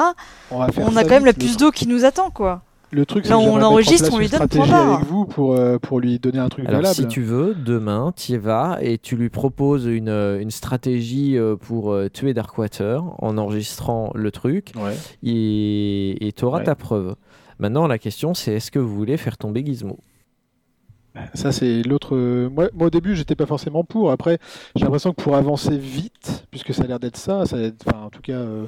[0.52, 2.62] On, va faire On a quand même la puce d'eau qui nous attend, quoi.
[2.94, 4.96] Le truc, c'est on en enregistre, place on lui donne point barre.
[4.98, 6.96] avec vous pour, euh, pour lui donner un truc Alors, valable.
[6.96, 11.38] si tu veux, demain, tu y vas et tu lui proposes une, euh, une stratégie
[11.38, 14.94] euh, pour euh, tuer Darkwater en enregistrant le truc Ouais.
[15.24, 16.64] et tu auras Ouais.
[16.66, 17.16] ta preuve.
[17.60, 19.98] Maintenant, la question, c'est est-ce que vous voulez faire tomber Gizmo?
[21.34, 22.16] Ça, c'est l'autre.
[22.18, 24.12] Moi, moi, au début, j'étais pas forcément pour.
[24.12, 24.38] Après,
[24.76, 28.06] j'ai l'impression que pour avancer vite, puisque ça a l'air d'être ça, ça être- enfin,
[28.06, 28.66] en tout cas, euh,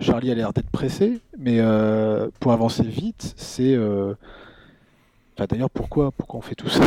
[0.00, 3.74] Charlie a l'air d'être pressé, mais euh, pour avancer vite, c'est.
[3.74, 4.14] euh,
[5.36, 6.80] Enfin, d'ailleurs, pourquoi, pourquoi on fait tout ça?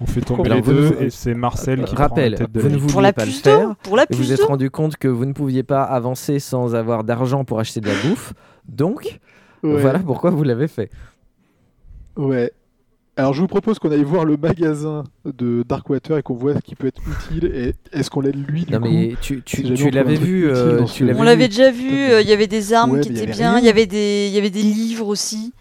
[0.00, 2.68] On fait tomber les deux et c'est Marcel qui Rappel, prend la tête de vous
[2.68, 3.74] ne vouliez Pour la pas le faire.
[3.82, 7.44] Pour la vous êtes rendu compte que vous ne pouviez pas avancer sans avoir d'argent
[7.44, 8.34] pour acheter de la bouffe.
[8.68, 9.18] Donc,
[9.64, 9.80] Ouais.
[9.80, 10.90] voilà pourquoi vous l'avez fait.
[12.16, 12.52] Ouais.
[13.16, 16.60] Alors, je vous propose qu'on aille voir le magasin de Darkwater et qu'on voit ce
[16.60, 17.44] qui peut être utile.
[17.54, 20.48] Et est-ce qu'on l'aide lui du Non, coup mais tu, si l'avais vu.
[20.50, 21.90] euh, dans tu ce- l'avais On l'avait déjà vu.
[21.92, 23.52] euh, Il y avait des armes Ouais, qui étaient bien.
[23.52, 23.58] rien.
[23.58, 25.52] Il y avait des, il y avait des livres aussi.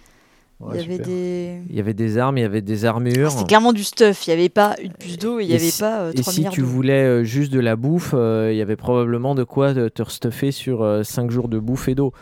[0.61, 1.61] Ouais, il y avait des.
[1.69, 3.31] Il y avait des armes, il y avait des armures.
[3.31, 4.27] C'était clairement du stuff.
[4.27, 6.21] Il n'y avait pas une puce d'eau et il n'y avait si- pas euh, Et
[6.21, 9.43] 3 si tu voulais euh, juste de la bouffe, euh, il y avait probablement de
[9.43, 12.13] quoi te, te restuffer sur 5 jours de bouffe et d'eau.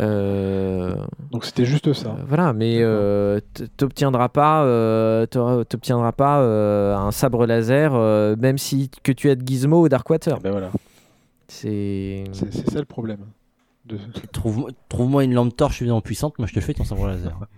[0.00, 0.94] Euh,
[1.32, 2.08] Donc, c'était juste ça.
[2.18, 8.34] euh, voilà, mais euh, t- t'obtiendras pas, euh, t'obtiendras pas euh, un sabre laser, euh,
[8.38, 10.40] même si que tu aies de Gizmo ou Darkwater.
[10.40, 10.70] Ben voilà.
[11.48, 12.24] C'est
[12.72, 13.20] ça le problème.
[13.84, 13.98] De-
[14.32, 17.38] Trouve- Trouve-moi une lampe torche suffisamment puissante, moi je te fais ton sabre laser.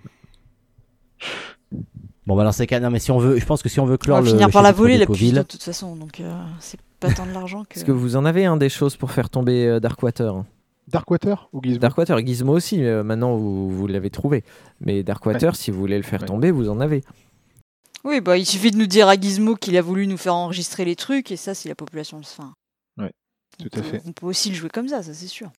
[2.26, 3.84] Bon bah dans ces cas, non mais si on veut, je pense que si on
[3.86, 5.94] veut On clore va le finir par la voler la puce de toute façon.
[5.96, 7.76] Donc euh, c'est pas tant de l'argent que.
[7.76, 10.32] Est-ce que vous en avez un des choses pour faire tomber euh, Darkwater?
[10.88, 11.78] Darkwater ou Gizmo?
[11.80, 14.42] Darkwater, Gizmo aussi, euh, maintenant vous, vous l'avez trouvé.
[14.80, 16.26] Mais Darkwater, si vous voulez le faire Ouais.
[16.26, 17.02] tomber, vous en avez.
[18.04, 20.84] Oui, bah il suffit de nous dire à Gizmo qu'il a voulu nous faire enregistrer
[20.86, 22.42] les trucs et ça, si la population le fait.
[23.58, 24.02] Tout On à peut- fait.
[24.06, 25.50] On peut aussi le jouer comme ça, ça c'est sûr.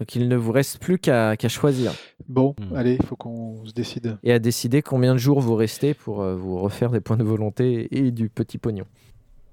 [0.00, 1.92] Donc il ne vous reste plus qu'à qu'à choisir
[2.28, 2.74] Bon, Hmm.
[2.74, 4.16] allez, il faut qu'on se décide.
[4.24, 7.22] et à décider combien de jours vous restez pour euh, vous refaire des points de
[7.24, 8.84] volonté et du petit pognon.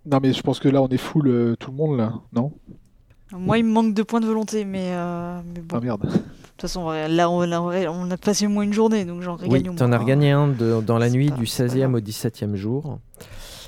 [0.09, 2.53] Non, mais je pense que là, on est full euh, tout le monde, là, non?
[3.33, 5.75] Moi, il me manque deux points de volonté, mais, euh, mais bon.
[5.77, 6.01] Ah merde.
[6.03, 7.71] De toute façon, là, on, là, on
[8.07, 9.99] on a passé au moins une journée, donc j'en Oui, regagne au t'en moins as
[9.99, 10.03] un.
[10.03, 11.93] regagné un de- dans la nuit pas- du c'est pas 16e grave.
[11.95, 12.99] au 17e jour.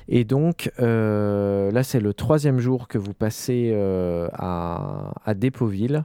[0.08, 6.04] Et donc, euh, là, c'est le troisième jour que vous passez euh, à, à Dépoville.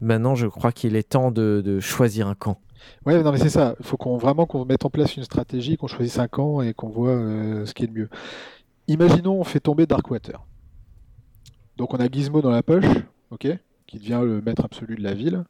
[0.00, 2.58] Maintenant, je crois qu'il est temps de, choisir un camp.
[3.04, 3.74] Ouais, non, mais c'est ça.
[3.80, 6.72] Il faut qu'on vraiment qu'on mette en place une stratégie, qu'on choisisse un camp et
[6.72, 8.08] qu'on voit euh, ce qui est le mieux.
[8.88, 10.44] Imaginons, on fait tomber Darkwater.
[11.76, 12.86] Donc, on a Gizmo dans la poche,
[13.30, 13.48] ok,
[13.86, 15.44] qui devient le maître absolu de la ville.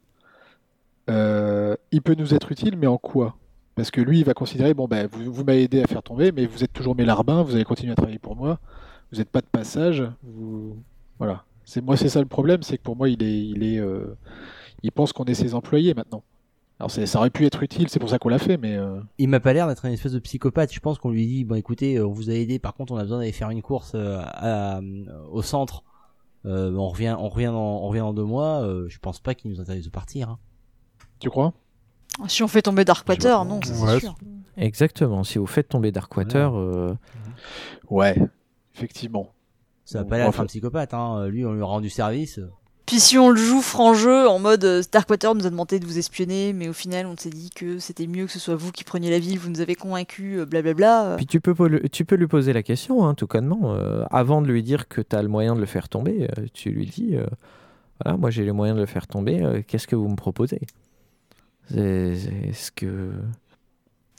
[1.09, 3.35] Euh, il peut nous être utile, mais en quoi?
[3.75, 6.31] Parce que lui, il va considérer, bon, ben, vous, vous m'avez aidé à faire tomber,
[6.31, 8.59] mais vous êtes toujours mes larbins, vous allez continuer à travailler pour moi,
[9.11, 10.77] vous n'êtes pas de passage, vous...
[11.17, 11.45] voilà.
[11.65, 14.15] C'est moi, c'est ça le problème, c'est que pour moi, il est, il est, euh,
[14.83, 16.23] il pense qu'on est ses employés maintenant.
[16.79, 19.29] Alors ça aurait pu être utile, c'est pour ça qu'on l'a fait, mais euh, Il
[19.29, 20.73] m'a pas l'air d'être une espèce de psychopathe.
[20.73, 22.57] Je pense qu'on lui dit bon écoutez, euh, on vous a aidé.
[22.57, 24.81] Par contre, on a besoin d'aller faire une course euh, à- à-
[25.31, 25.83] au centre.
[26.47, 28.63] Euh, on revient, on revient dans, on revient dans deux mois.
[28.63, 30.29] Euh, je pense pas qu'il nous intéresse de partir.
[30.31, 30.39] hein.
[31.19, 31.53] tu crois?
[32.27, 34.15] Si on fait tomber Darkwater, non, ça, c'est Ouais, sûr.
[34.57, 35.23] Exactement.
[35.23, 36.95] Si vous faites tomber Darkwater, euh,
[37.91, 38.17] Ouais,
[38.75, 39.29] effectivement.
[39.91, 40.93] Ça va pas l'air d'être enfin- un psychopathe.
[40.93, 41.27] Hein.
[41.27, 42.39] Lui, on lui a rendu service.
[42.87, 45.85] Puis si on le joue franc jeu, en mode euh, Darkwater nous a demandé de
[45.85, 48.71] vous espionner, mais au final on s'est dit que c'était mieux que ce soit vous
[48.73, 51.13] qui preniez la ville, vous nous avez convaincus, euh, blablabla.
[51.15, 51.53] Puis tu peux,
[51.89, 53.75] tu peux lui poser la question, hein, tout connement.
[53.75, 56.45] euh, avant de lui dire que tu as le moyen de le faire tomber, euh,
[56.53, 57.25] tu lui dis euh,
[58.03, 60.59] voilà, moi j'ai les moyens de le faire tomber, euh, qu'est-ce que vous me proposez?
[61.73, 63.11] Est-ce que.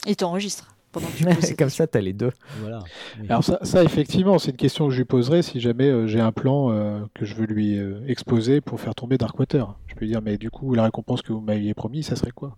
[0.07, 2.31] Et t'enregistres pendant que tu Comme ça, tu as les deux.
[2.61, 2.79] Voilà.
[3.19, 3.25] Oui.
[3.27, 6.21] Alors ça, ça, effectivement, c'est une question que je lui poserai si jamais euh, j'ai
[6.21, 9.75] un plan euh, que je veux lui euh, exposer pour faire tomber Darkwater.
[9.87, 12.31] Je peux lui dire, mais du coup, la récompense que vous m'aviez promis, ça serait
[12.31, 12.57] quoi?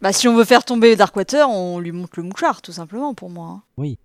[0.00, 3.28] Bah si on veut faire tomber Darkwater, on lui monte le mouchard, tout simplement pour
[3.30, 3.46] moi.
[3.48, 3.62] hein.
[3.76, 3.98] Oui,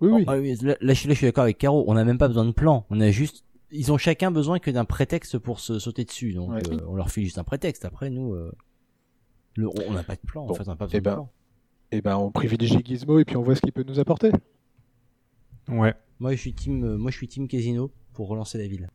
[0.00, 0.24] Bon, oui.
[0.28, 1.84] ah oui, là, là, je suis, là, je suis d'accord avec Caro.
[1.86, 2.84] On n'a même pas besoin de plan.
[2.90, 6.32] On a juste, ils ont chacun besoin que d'un prétexte pour se sauter dessus.
[6.34, 6.62] Donc, Ouais.
[6.72, 7.84] euh, on leur file juste un prétexte.
[7.84, 8.50] Après, nous, euh,
[9.56, 10.44] le- on n'a pas de plan.
[10.46, 11.30] Bon, en fait, on n'a pas besoin eh ben, de plan.
[11.92, 14.30] Et ben, on privilégie Gizmo et puis on voit ce qu'il peut nous apporter.
[15.68, 15.94] Ouais.
[16.18, 18.88] Moi, je suis team, euh, moi, je suis team Casino pour relancer la ville.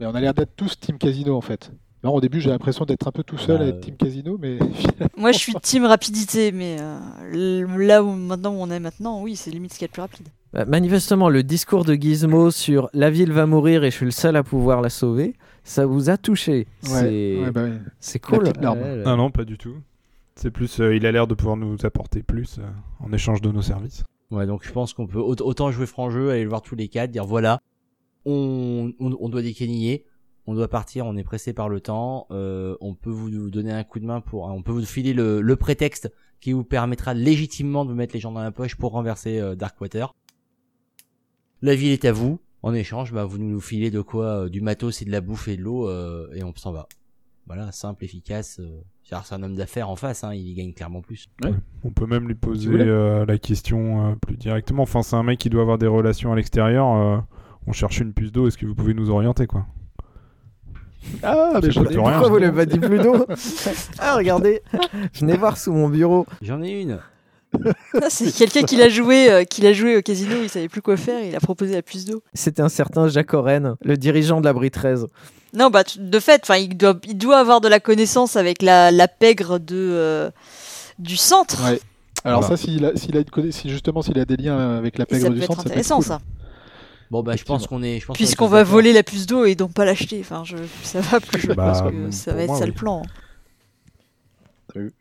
[0.00, 1.70] Mais on a l'air d'être tous Team Casino en fait.
[2.02, 4.38] Là, au début, j'ai l'impression d'être un peu tout seul Bah, à être Team Casino,
[4.40, 4.58] mais
[5.18, 9.36] Moi je suis team rapidité, mais euh, là où maintenant où on est maintenant, oui,
[9.36, 10.28] c'est limite ce qu'il y a de plus rapide.
[10.54, 14.10] Bah, manifestement, le discours de Gizmo sur la ville va mourir et je suis le
[14.10, 16.66] seul à pouvoir la sauver, ça vous a touché.
[16.80, 17.72] c'est Ouais, bah oui.
[18.00, 18.44] c'est La cool.
[18.46, 18.78] petite larme.
[18.80, 19.02] Ouais, ouais.
[19.04, 19.76] Non, non, pas du tout.
[20.40, 22.62] C'est plus, euh, il a l'air de pouvoir nous apporter plus euh,
[23.00, 24.04] en échange de nos services.
[24.30, 26.74] Ouais, donc je pense qu'on peut aut- autant jouer franc jeu, aller le voir tous
[26.74, 27.60] les quatre, dire voilà,
[28.24, 30.06] on, doit décaniller,
[30.46, 33.84] on doit partir, on est pressé par le temps, euh, on peut vous donner un
[33.84, 36.10] coup de main pour, on peut vous filer le, prétexte
[36.40, 40.14] qui vous permettra légitimement de vous mettre les gens dans la poche pour renverser Darkwater.
[41.60, 42.40] La ville est à vous.
[42.62, 45.58] En échange, bah, vous nous filez de quoi, du matos et de la bouffe et
[45.58, 45.90] de l'eau,
[46.32, 46.88] et on s'en va.
[47.46, 48.58] Voilà, simple, efficace.
[49.10, 51.28] C'est-à-dire, c'est un homme d'affaires en face, hein, il gagne clairement plus.
[51.82, 54.84] On peut même lui poser euh, la question euh, plus directement.
[54.84, 56.86] Enfin, c'est un mec qui doit avoir des relations à l'extérieur.
[56.94, 57.18] euh,
[57.66, 58.46] on cherche une puce d'eau.
[58.46, 59.66] Est-ce que vous pouvez nous orienter, quoi?
[61.24, 62.10] Ah, mais j'en ai- pas rien.
[62.12, 63.26] Pourquoi vous l'avez pas dit plus d'eau
[63.98, 64.62] Ah, regardez,
[65.14, 66.24] venez voir sous mon bureau.
[66.40, 67.00] J'en ai une.
[68.10, 70.96] C'est quelqu'un qui l'a joué, euh, qui l'a joué au casino, il savait plus quoi
[70.96, 72.22] faire, il a proposé la puce d'eau.
[72.32, 75.08] C'était un certain Jacques Oren, le dirigeant de l'abri 13.
[75.52, 78.90] Non, bah de fait, enfin, il doit, il doit avoir de la connaissance avec la,
[78.90, 80.30] la pègre de euh,
[80.98, 81.62] du centre.
[81.64, 81.80] Ouais.
[82.24, 82.56] Alors Voilà.
[82.56, 85.28] ça, s'il a, s'il a si justement s'il a des liens avec la ça pègre
[85.28, 86.04] peut du être centre, ça peut être intéressant, cool.
[86.04, 86.20] ça.
[87.10, 88.72] Bon, bah, je pense qu'on est, Puisqu'on va d'accord.
[88.74, 90.20] voler la puce d'eau et donc pas l'acheter.
[90.20, 92.70] Enfin, je, ça va plus, je Bah, pense que ça va être moi, ça oui.
[92.70, 93.02] le plan.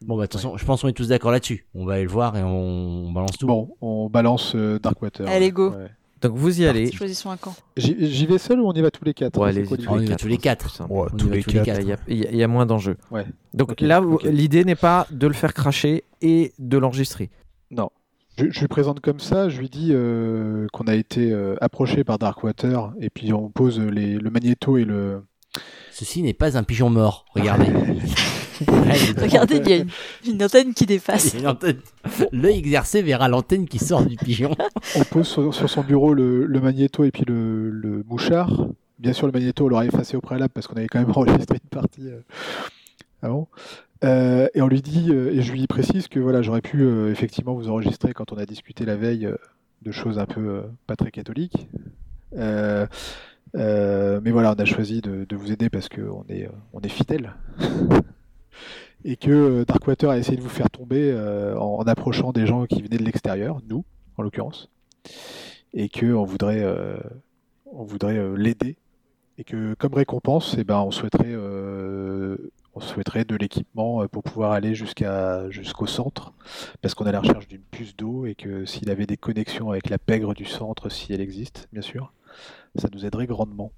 [0.02, 1.68] Bon bah attention, je pense qu'on est tous d'accord là-dessus.
[1.76, 3.45] On va aller le voir et on, on balance tout.
[3.45, 5.28] Bon, on balance euh, Darkwater.
[5.28, 5.70] Allez, go.
[5.70, 5.91] Ouais.
[6.22, 6.92] Donc vous y allez.
[6.92, 7.56] Choisissons un camp.
[7.78, 9.40] J'y vais seul ou on y va tous les quatre?
[9.40, 10.82] Ouais, allez-y, quoi tous va quatre, tous les quatre.
[10.90, 11.66] Ouais, tous les tous les quatre.
[11.86, 12.02] quatre.
[12.08, 12.98] Il y, a, il y moins d'enjeux.
[13.12, 13.26] Ouais.
[13.54, 17.30] Donc là, l'idée n'est pas de le faire cracher et de l'enregistrer.
[17.72, 17.90] Non.
[18.38, 22.04] Je, je lui présente comme ça, je lui dis euh, qu'on a été euh, approché
[22.04, 25.24] par Darkwater et puis on pose les- le magnéto et le.
[25.92, 27.26] Ceci n'est pas un pigeon mort.
[27.34, 27.68] Regardez.
[28.68, 29.89] Regardez, il y a une,
[30.28, 31.36] une antenne qui dépasse.
[32.32, 34.51] L'œil exercé verra l'antenne qui sort du pigeon.
[34.95, 38.68] On pose sur, sur son bureau le, le magnéto et puis le, le mouchard.
[38.97, 41.57] Bien sûr, le magnéto, on l'aurait effacé au préalable parce qu'on avait quand même enregistré
[41.64, 42.22] une partie euh,
[43.22, 43.47] avant.
[44.03, 47.12] Euh, et on lui dit, euh, et je lui précise que voilà, j'aurais pu euh,
[47.12, 49.30] effectivement vous enregistrer quand on a discuté la veille
[49.82, 51.68] de choses un peu euh, pas très catholiques.
[52.38, 52.86] Euh,
[53.55, 56.89] euh, mais voilà, on a choisi de, de vous aider parce qu'on est, on est
[56.89, 57.34] fidèles.
[59.04, 62.66] et que euh, Darkwater a essayé de vous faire tomber euh, en, approchant des gens
[62.66, 63.86] qui venaient de l'extérieur, nous
[64.18, 64.70] en l'occurrence,
[65.74, 66.97] et que on voudrait, euh,
[67.66, 68.76] on voudrait l'aider,
[69.38, 71.36] et que comme récompense, eh ben, on souhaiterait,
[73.26, 76.34] de l'équipement pour pouvoir aller jusqu'au centre,
[76.82, 79.89] parce qu'on à la recherche d'une puce d'eau et que s'il avait des connexions avec
[79.89, 82.12] la pègre du centre, si elle existe, bien sûr,
[82.76, 83.72] ça nous aiderait grandement.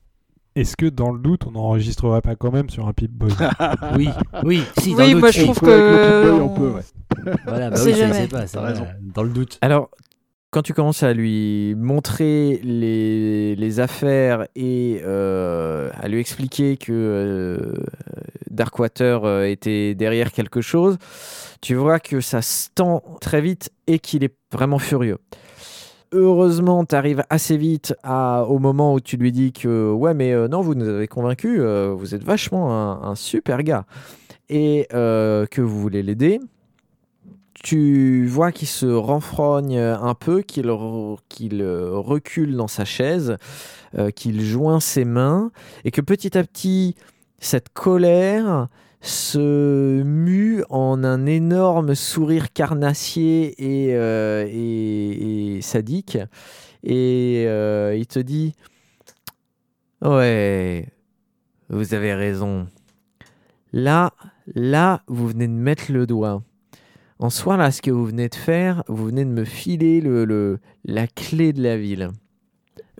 [0.56, 3.32] Est-ce que dans le doute, on n'enregistrerait pas quand même sur un Pip-Boy
[3.96, 4.10] Oui,
[4.44, 6.22] oui, si, dans Oui, le moi doute, je trouve que.
[6.24, 7.34] Pip-Boy, on peut, ouais.
[7.46, 8.28] Voilà, bah oui, jamais.
[8.28, 8.86] pas, ça raison.
[9.02, 9.58] Dans le doute.
[9.62, 9.90] Alors,
[10.52, 16.92] quand tu commences à lui montrer les, les affaires et euh, à lui expliquer que
[16.92, 17.74] euh,
[18.50, 20.98] Darkwater euh, était derrière quelque chose,
[21.62, 25.20] tu vois que ça se tend très vite et qu'il est vraiment furieux.
[26.14, 30.50] Heureusement, tu arrives assez vite au moment où tu lui dis que ouais, mais euh,
[30.50, 33.86] non, vous nous avez convaincus, euh, vous êtes vachement un, super gars.
[34.50, 36.40] Et euh, que vous voulez l'aider
[37.64, 43.38] tu vois qu'il se renfrogne un peu, qu'il re- qu'il, recule dans sa chaise,
[44.16, 45.52] qu'il joint ses mains,
[45.86, 46.96] et que petit à petit,
[47.38, 48.68] cette colère
[49.02, 56.18] se mue en un énorme sourire carnassier et, euh, et- et sadique.
[56.84, 58.54] Et euh, il te dit
[60.02, 60.88] Ouais,
[61.70, 62.68] vous avez raison.
[63.74, 64.12] Là,
[64.56, 66.42] là, vous venez de mettre le doigt.
[67.20, 70.26] En soi, là, ce que vous venez de faire, vous venez de me filer le,
[70.26, 72.10] le- la clé de la ville.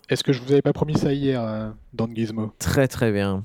[0.10, 2.52] Est-ce que je vous avais pas promis ça hier, euh, Don Gizmo?
[2.60, 3.44] Très, très bien.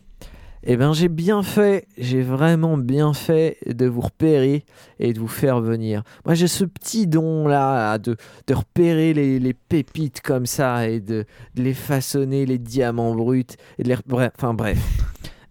[0.62, 4.64] Eh bien, j'ai bien fait, j'ai vraiment bien fait de vous repérer
[4.98, 6.02] et de vous faire venir.
[6.24, 11.24] Moi, j'ai ce petit don-là de, de repérer les, les pépites comme ça et de,
[11.54, 13.44] de les façonner, les diamants bruts.
[13.78, 13.96] Et de les...
[14.06, 14.78] Bref, enfin, bref.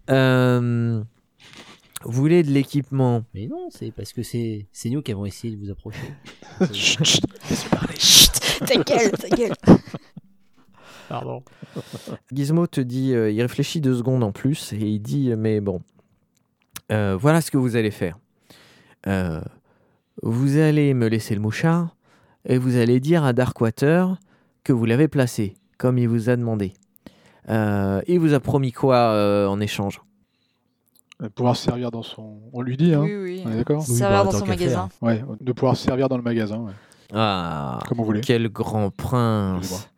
[0.08, 1.02] Euh,
[2.04, 3.24] vous voulez de l'équipement?
[3.34, 6.14] Mais non, c'est parce que c'est c'est nous qui avons essayé de vous approcher.
[6.72, 7.96] Chut, chut, laisse-le parler.
[7.98, 8.30] Chut,
[8.64, 9.54] ta gueule, ta gueule.
[11.08, 11.42] Pardon.
[12.32, 15.60] Gizmo te dit, euh, il réfléchit deux secondes en plus et il dit, euh, mais
[15.60, 15.80] bon,
[16.92, 18.18] euh, voilà ce que vous allez faire.
[19.06, 19.40] Euh,
[20.22, 21.94] vous allez me laisser le mouchard
[22.48, 24.16] et vous allez dire à Darkwater
[24.64, 26.72] que vous l'avez placé, comme il vous a demandé.
[27.48, 30.00] Euh, il vous a promis quoi euh, en échange?
[31.34, 32.40] Pouvoir se servir dans son.
[32.52, 33.42] On lui dit, hein Oui, oui.
[33.46, 33.84] On est d'accord?
[33.88, 34.88] Oui, Servir bah, dans son magasin.
[35.00, 36.58] Ouais, de pouvoir se servir dans le magasin.
[36.58, 36.72] ouais.
[37.14, 38.20] Ah, Comme vous voulez.
[38.20, 39.88] quel grand prince.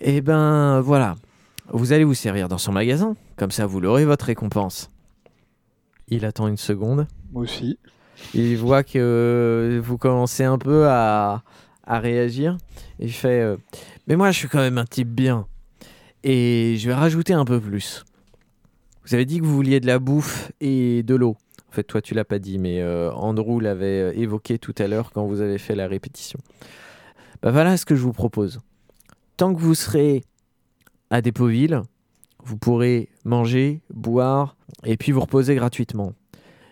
[0.00, 1.16] Eh ben voilà,
[1.68, 4.90] vous allez vous servir dans son magasin, comme ça vous l'aurez votre récompense.
[6.08, 7.06] Il attend une seconde.
[7.32, 7.78] Moi aussi.
[8.34, 11.42] Il voit que vous commencez un peu à,
[11.86, 12.56] à réagir.
[12.98, 13.56] Il fait euh,
[14.06, 15.46] Mais moi, je suis quand même un type bien.
[16.22, 18.04] Et je vais rajouter un peu plus.
[19.04, 21.36] Vous avez dit que vous vouliez de la bouffe et de l'eau.
[21.70, 24.88] En fait, toi, tu l'as pas dit, mais euh, Andrew l'avait euh, évoqué tout à
[24.88, 26.40] l'heure quand vous avez fait la répétition.
[27.42, 28.60] Bah voilà ce que je vous propose.
[29.36, 30.24] Tant que vous serez
[31.10, 31.78] à Dépoville,
[32.42, 36.14] vous pourrez manger, boire et puis vous reposer gratuitement.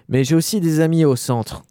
[0.08, 1.62] Mais j'ai aussi des amis au centre.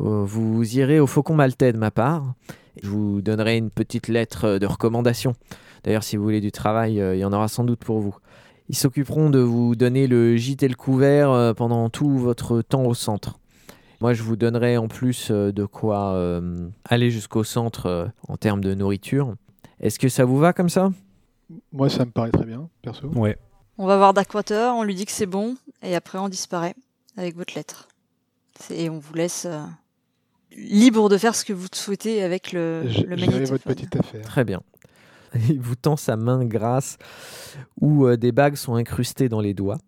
[0.00, 2.34] Euh, Vous irez au Faucon Maltais de ma part.
[2.82, 5.34] Je vous donnerai une petite lettre de recommandation.
[5.84, 8.16] D'ailleurs, si vous voulez du travail, euh, il y en aura sans doute pour vous.
[8.68, 12.86] Ils s'occuperont de vous donner le gîte et le couvert euh, pendant tout votre temps
[12.86, 13.38] au centre.
[14.00, 16.20] Moi, je vous donnerai en plus de quoi
[16.84, 19.34] aller jusqu'au centre en termes de nourriture.
[19.84, 20.90] Est-ce que ça vous va comme ça?
[21.72, 23.06] Moi, ça me paraît très bien, perso.
[23.08, 23.36] Ouais.
[23.78, 26.74] On va voir Darkwater, on lui dit que c'est bon, et après on disparaît
[27.16, 27.88] avec votre lettre.
[28.70, 29.62] Et on vous laisse euh,
[30.56, 33.44] libre de faire ce que vous souhaitez avec le, J- le magnétophone.
[33.46, 34.22] votre petite affaire.
[34.24, 34.62] Très bien.
[35.48, 36.96] Il vous tend sa main grasse
[37.80, 39.78] où euh, des bagues sont incrustées dans les doigts.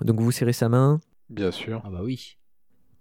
[0.00, 1.00] Donc vous serrez sa main?
[1.28, 1.82] Bien sûr.
[1.84, 2.38] Ah bah oui.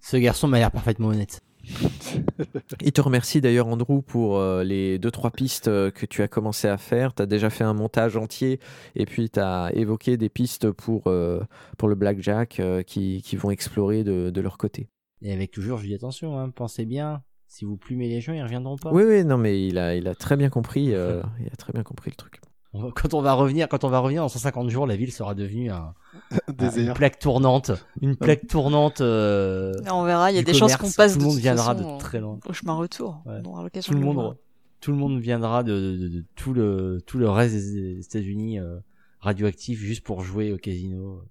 [0.01, 1.41] Ce garçon m'a l'air parfaitement honnête.
[2.81, 6.27] Il te remercie d'ailleurs Andrew pour euh, les deux trois pistes euh, que tu as
[6.27, 7.13] commencé à faire.
[7.13, 8.59] Tu as déjà fait un montage entier
[8.95, 11.41] et puis tu as évoqué des pistes pour, euh,
[11.77, 14.89] pour le blackjack qui, qui vont explorer de, de leur côté.
[15.21, 17.23] Et avec toujours, je dis attention, hein, pensez bien.
[17.47, 18.91] Si vous plumez les gens, ils reviendront pas.
[18.91, 21.83] Oui oui non mais il a, il a très bien compris il a très bien
[21.83, 22.41] compris le truc.
[22.77, 25.11] On va- Quand on va revenir, quand on va revenir en 150 jours, la ville
[25.11, 25.93] sera devenue un,
[26.59, 27.71] un- une plaque tournante,
[28.01, 29.01] une plaque tournante.
[29.01, 30.95] euh, On verra, il y a des chances commerce.
[30.95, 32.39] qu'on passe Tout le de monde viendra façon, de très loin.
[32.47, 33.21] au chemin retour.
[33.25, 33.39] Ouais.
[33.43, 34.35] On aura l'occasion Tout le de monde, voir.
[34.81, 38.59] tout le monde viendra de, de- de- de tout le tout le reste des États-Unis
[38.59, 38.77] euh,
[39.19, 41.23] radioactif juste pour jouer au casino.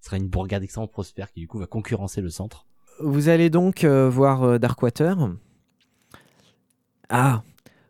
[0.00, 2.64] Ce sera une bourgade extrêmement prospère qui du coup va concurrencer le centre.
[3.02, 5.16] Vous allez donc euh, voir euh, Darkwater.
[7.08, 7.42] Ah,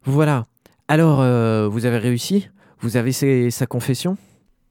[0.05, 0.47] voilà.
[0.89, 2.49] Alors, euh, vous avez réussi
[2.81, 4.17] Vous avez ses- sa confession?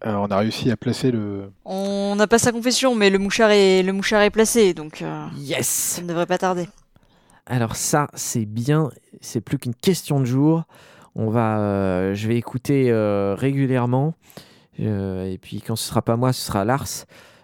[0.06, 1.52] Euh, on a réussi à placer le.
[1.66, 5.26] On n'a pas sa confession, mais le mouchard est, le mouchard est placé, donc euh,
[5.28, 6.68] ça Yes ne devrait pas tarder.
[7.46, 8.90] Alors ça, c'est bien.
[9.22, 10.64] C'est plus qu'une question de jour.
[11.16, 14.14] On va, euh, je vais écouter euh, régulièrement.
[14.80, 16.88] Euh, et puis quand ce sera pas moi, ce sera Lars,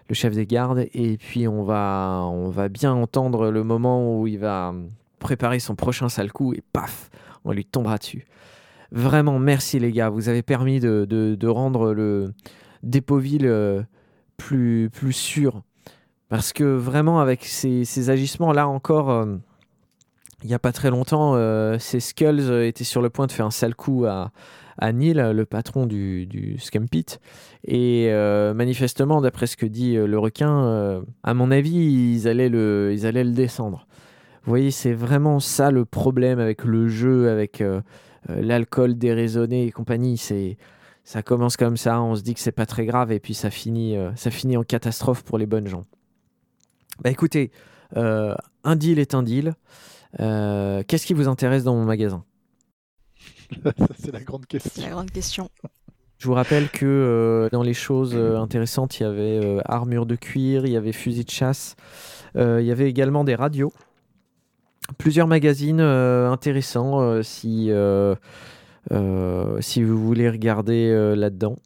[0.08, 0.86] le chef des gardes.
[0.94, 4.72] Et puis on va, on va bien entendre le moment où il va
[5.18, 7.10] préparer son prochain sale coup et paf,
[7.44, 8.24] on lui tombera dessus.
[8.92, 10.08] Vraiment, merci les gars.
[10.08, 12.32] Vous avez permis de, rendre le
[12.82, 13.82] Dépoville euh,
[14.36, 15.62] plus, plus sûr.
[16.28, 19.36] Parce que vraiment, avec ces, agissements, là encore, euh,
[20.42, 23.46] il n'y a pas très longtemps, euh, ces Skulls étaient sur le point de faire
[23.46, 24.30] un sale coup à,
[24.92, 26.58] Neil, le patron du, du.
[27.64, 28.10] Et
[28.54, 33.24] manifestement, d'après ce que dit le requin, à mon avis, ils allaient le, ils allaient
[33.24, 33.86] le descendre.
[34.44, 37.62] Vous voyez, c'est vraiment ça le problème avec le jeu, avec
[38.28, 40.18] l'alcool déraisonné et compagnie.
[40.18, 40.56] C'est,
[41.04, 43.50] ça commence comme ça, on se dit que c'est pas très grave, et puis ça
[43.50, 45.82] finit, euh, ça finit en catastrophe pour les bonnes gens.
[47.02, 47.52] Bah écoutez,
[47.96, 49.54] euh, un deal est un deal.
[50.18, 52.24] Euh, Qu'est-ce qui vous intéresse dans mon magasin?
[53.98, 54.82] C'est la grande question.
[54.82, 55.48] la grande question.
[56.18, 60.06] Je vous rappelle que euh, dans les choses euh, intéressantes, il y avait euh, armure
[60.06, 61.76] de cuir, il y avait fusil de chasse,
[62.36, 63.72] euh, il y avait également des radios.
[64.98, 68.14] Plusieurs magazines euh, intéressants euh, si, euh,
[69.60, 71.56] si vous voulez regarder là-dedans.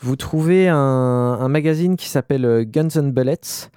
[0.00, 3.70] Vous trouvez un, magazine qui s'appelle Guns and Bullets.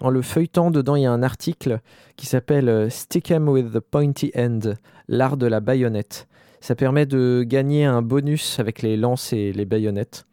[0.00, 1.80] En le feuilletant, dedans, il y a un article
[2.16, 4.74] qui s'appelle Stick 'em with the pointy end,
[5.08, 6.26] l'art de la baïonnette.
[6.60, 10.26] Ça permet de gagner un bonus avec les lances et les baïonnettes.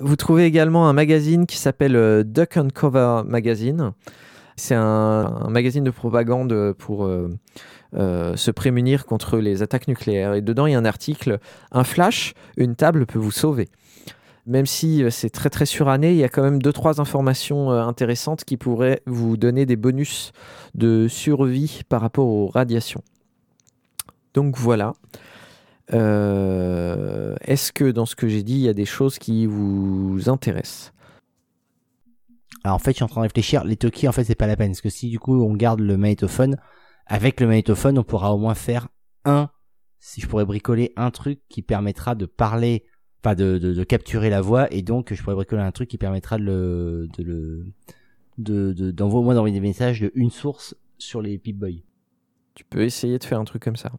[0.00, 3.92] Vous trouvez également un magazine qui s'appelle Duck and Cover Magazine.
[4.56, 7.28] C'est un, magazine de propagande pour euh,
[7.94, 10.32] euh, se prémunir contre les attaques nucléaires.
[10.32, 11.38] Et dedans, il y a un article
[11.72, 13.68] Un flash, une table peut vous sauver.
[14.46, 17.70] Même si euh, c'est très très suranné, il y a quand même deux trois informations
[17.70, 20.32] intéressantes qui pourraient vous donner des bonus
[20.74, 23.02] de survie par rapport aux radiations.
[24.32, 24.94] Donc voilà.
[25.92, 30.92] Est-ce que dans ce que j'ai dit, il y a des choses qui vous intéressent?
[32.66, 33.62] Alors en fait, je suis en train de réfléchir.
[33.62, 34.72] Les Toki, en fait, c'est pas la peine.
[34.72, 36.56] Parce que si du coup on garde le magnétophone,
[37.06, 38.88] avec le magnétophone, on pourra au moins faire
[39.24, 39.50] un.
[40.00, 42.84] Si je pourrais bricoler un truc qui permettra de parler,
[43.22, 45.96] pas de, de, de capturer la voix, et donc je pourrais bricoler un truc qui
[45.96, 47.66] permettra de le, de le,
[48.38, 51.84] de, de, d'envoyer au moins d'envoyer des messages de une source sur les Pip-Boy.
[52.56, 53.92] Tu peux essayer de faire un truc comme ça.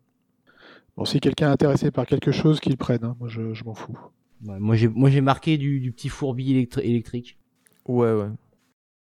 [0.97, 3.05] Bon, si quelqu'un est intéressé par quelque chose, qu'il prenne.
[3.05, 3.15] hein.
[3.17, 3.97] Moi, je, je m'en fous.
[4.45, 7.39] Ouais, moi j'ai moi j'ai marqué du, du petit fourbi électri- électrique.
[7.87, 8.27] Ouais, ouais.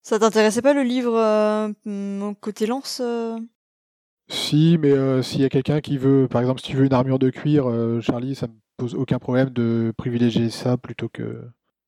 [0.03, 3.39] Ça t'intéressait pas le livre euh, hum, côté lance euh?
[4.29, 6.93] Si, mais euh, s'il y a quelqu'un qui veut, par exemple, si tu veux une
[6.95, 11.43] armure de cuir, euh, Charlie, ça me pose aucun problème de privilégier ça plutôt que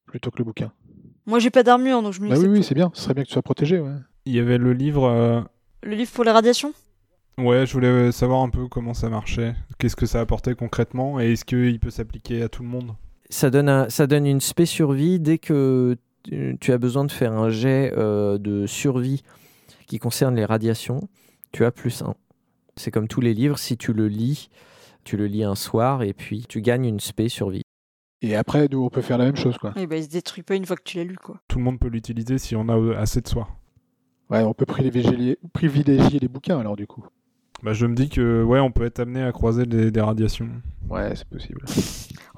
[0.07, 0.73] plutôt que le bouquin.
[1.27, 2.91] Moi j'ai pas d'armure donc je me dis Bah oui, c'est oui, c'est bien.
[2.95, 3.81] Ce serait bien que tu sois protégé.
[3.81, 3.95] Ouais.
[4.27, 5.05] Il y avait le livre.
[5.09, 5.41] euh,
[5.83, 6.73] Le livre pour les radiations
[7.39, 9.57] Ouais, je voulais savoir un peu comment ça marchait.
[9.79, 12.95] Qu'est-ce que ça apportait concrètement et est-ce qu'il peut s'appliquer à tout le monde?
[13.31, 17.33] Ça donne, un- ça donne une spé survie dès que tu, as besoin de faire
[17.33, 19.23] un jet euh, de survie
[19.87, 21.09] qui concerne les radiations.
[21.53, 22.15] Tu as plus 1.
[22.77, 24.49] C'est comme tous les livres, si tu le lis,
[25.05, 27.63] tu le lis un soir et puis tu gagnes une spé survie.
[28.23, 29.75] Et après, nous, on peut faire la même chose, quoi.
[29.77, 31.41] Oui bah il se détruit pas une fois que tu l'as lu quoi.
[31.47, 33.49] Tout le monde peut l'utiliser si on a euh, assez de soi.
[34.31, 37.05] Ouais, on peut privilégier les, privilégier les bouquins alors du coup.
[37.63, 40.49] Bah, je me dis que ouais, on peut être amené à croiser des, des radiations.
[40.89, 41.65] Ouais, c'est possible.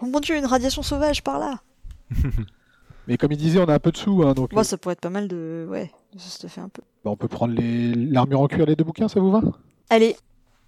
[0.03, 1.61] Oh mon dieu une radiation sauvage par là
[3.07, 4.77] Mais comme il disait, on a un peu de sous, hein, donc Moi euh, ça
[4.77, 5.67] pourrait être pas mal de...
[5.71, 6.83] Ouais, ça fait un peu.
[7.05, 9.41] bah, on peut prendre les- l'armure en cuir, les deux bouquins, ça vous va?
[9.91, 10.17] Allez,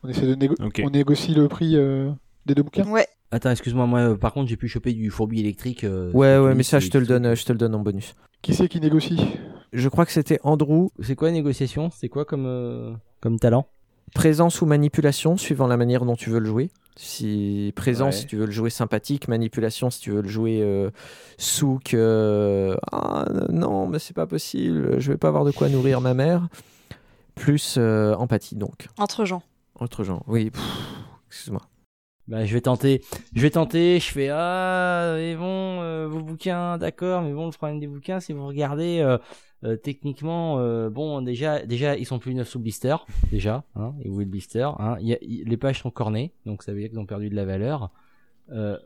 [0.04, 0.80] On essaie de négo- Ok.
[0.84, 2.10] on négocie le prix euh,
[2.46, 2.88] des deux bouquins?
[2.88, 3.06] ouais.
[3.30, 5.84] Attends, excuse-moi, moi euh, par contre j'ai pu choper du fourbi électrique.
[5.84, 7.80] euh, Ouais, ouais, mais ça, je te le donne, euh, je te le donne en
[7.80, 8.14] bonus.
[8.40, 9.18] Qui c'est qui négocie?
[9.72, 11.90] Je crois que c'était Andrew, C'est quoi négociation?
[11.90, 13.66] C'est quoi comme euh, comme talent?
[14.14, 16.70] Présence ou manipulation, suivant la manière dont tu veux le jouer.
[17.00, 18.20] Si présence, Ouais.
[18.22, 20.90] si tu veux le jouer sympathique, manipulation, si tu veux le jouer euh,
[21.38, 26.00] souk, euh, ah non, mais c'est pas possible, je vais pas avoir de quoi nourrir
[26.00, 26.48] ma mère.
[27.36, 28.88] Plus euh, empathie, donc.
[28.98, 29.44] Entre gens.
[29.78, 30.50] Autre genre, oui,
[31.28, 31.62] excuse-moi.
[32.26, 33.00] Bah, je vais tenter.
[33.32, 34.00] Je vais tenter.
[34.00, 38.18] Je fais ah, mais bon, euh, vos bouquins, d'accord, mais bon, le problème des bouquins,
[38.18, 39.06] si vous regardez,
[39.64, 42.96] euh, techniquement, euh, bon, déjà, déjà, ils sont plus neufs sous blister,
[43.30, 43.64] déjà.
[43.74, 44.62] Hein, et vous le blister.
[44.78, 47.34] Hein, y a- les pages sont cornées, donc ça veut dire qu'ils ont perdu de
[47.36, 47.90] la valeur.
[48.52, 48.78] Euh,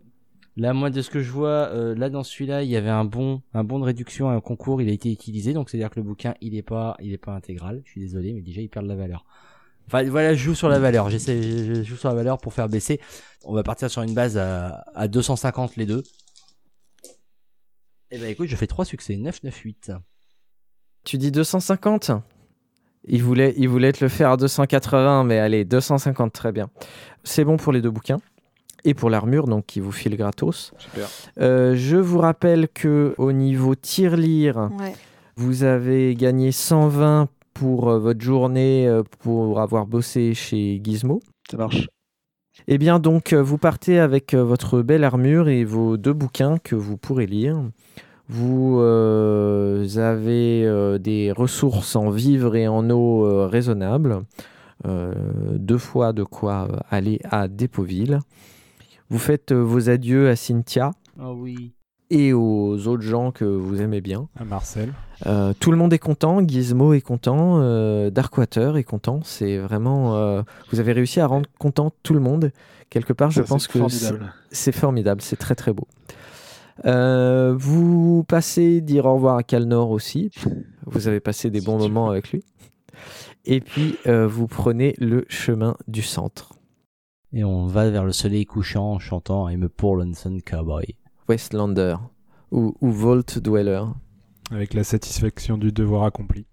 [0.57, 3.05] là, moi, de ce que je vois, euh, là dans celui-là, il y avait un
[3.05, 5.81] bon, un bon de réduction à un concours, il a été utilisé, donc c'est à
[5.81, 7.83] dire que le bouquin, il est pas, il est pas intégral.
[7.85, 9.25] Je suis désolé, mais déjà, il perd de la valeur.
[9.89, 11.11] Enfin, voilà, je joue sur la valeur.
[11.11, 13.01] J'essaie, je, je joue sur la valeur pour faire baisser.
[13.45, 16.03] On va partir sur une base à, à 250 les deux.
[18.11, 19.93] Et ben écoute, je fais trois succès, 9, 9, 8.
[21.05, 22.13] Tu dis 250
[23.09, 26.69] il voulait, il voulait te le faire à 280, mais allez, 250, très bien.
[27.25, 28.21] C'est bon pour les deux bouquins.
[28.85, 30.73] Et pour l'armure, donc qui vous file gratos.
[30.79, 31.09] Super.
[31.41, 34.95] Euh, je vous rappelle que au niveau tir-lire, Ouais.
[35.37, 41.21] vous avez gagné 120 pour euh, votre journée euh, pour avoir bossé chez Gizmo.
[41.51, 41.89] Ça marche.
[42.69, 46.59] Eh bien donc, euh, vous partez avec euh, votre belle armure et vos deux bouquins
[46.59, 47.61] que vous pourrez lire.
[48.33, 54.23] Vous euh, avez euh, des ressources en vivres et en eau euh, raisonnables.
[54.87, 55.13] Euh,
[55.55, 58.19] deux fois de quoi aller à Dépoville.
[59.11, 61.73] Vous faites euh, vos adieux à Cynthia Oh oui.
[62.11, 64.29] et aux autres gens que vous aimez bien.
[64.41, 64.93] À Marcel.
[65.27, 69.21] Euh, tout le monde est content, Gizmo est content, euh, Darkwater est content.
[69.25, 70.17] C'est vraiment.
[70.17, 72.51] euh, vous avez réussi à rendre content tout le monde.
[72.89, 74.33] Quelque part, je Ça, pense que c'est- formidable.
[74.51, 75.87] c'est formidable, c'est très très beau.
[76.85, 80.31] Euh, vous passez dire au revoir à Calnor aussi.
[80.87, 82.45] Vous avez passé des bons moments avec lui.
[83.45, 86.55] Et puis, euh, vous prenez le chemin du centre.
[87.33, 90.97] Et on va vers le soleil couchant en chantant I'm a poor lonesome cowboy.
[91.29, 91.97] Westlander
[92.51, 93.85] ou, ou Vault Dweller.
[94.51, 96.47] Avec la satisfaction du devoir accompli.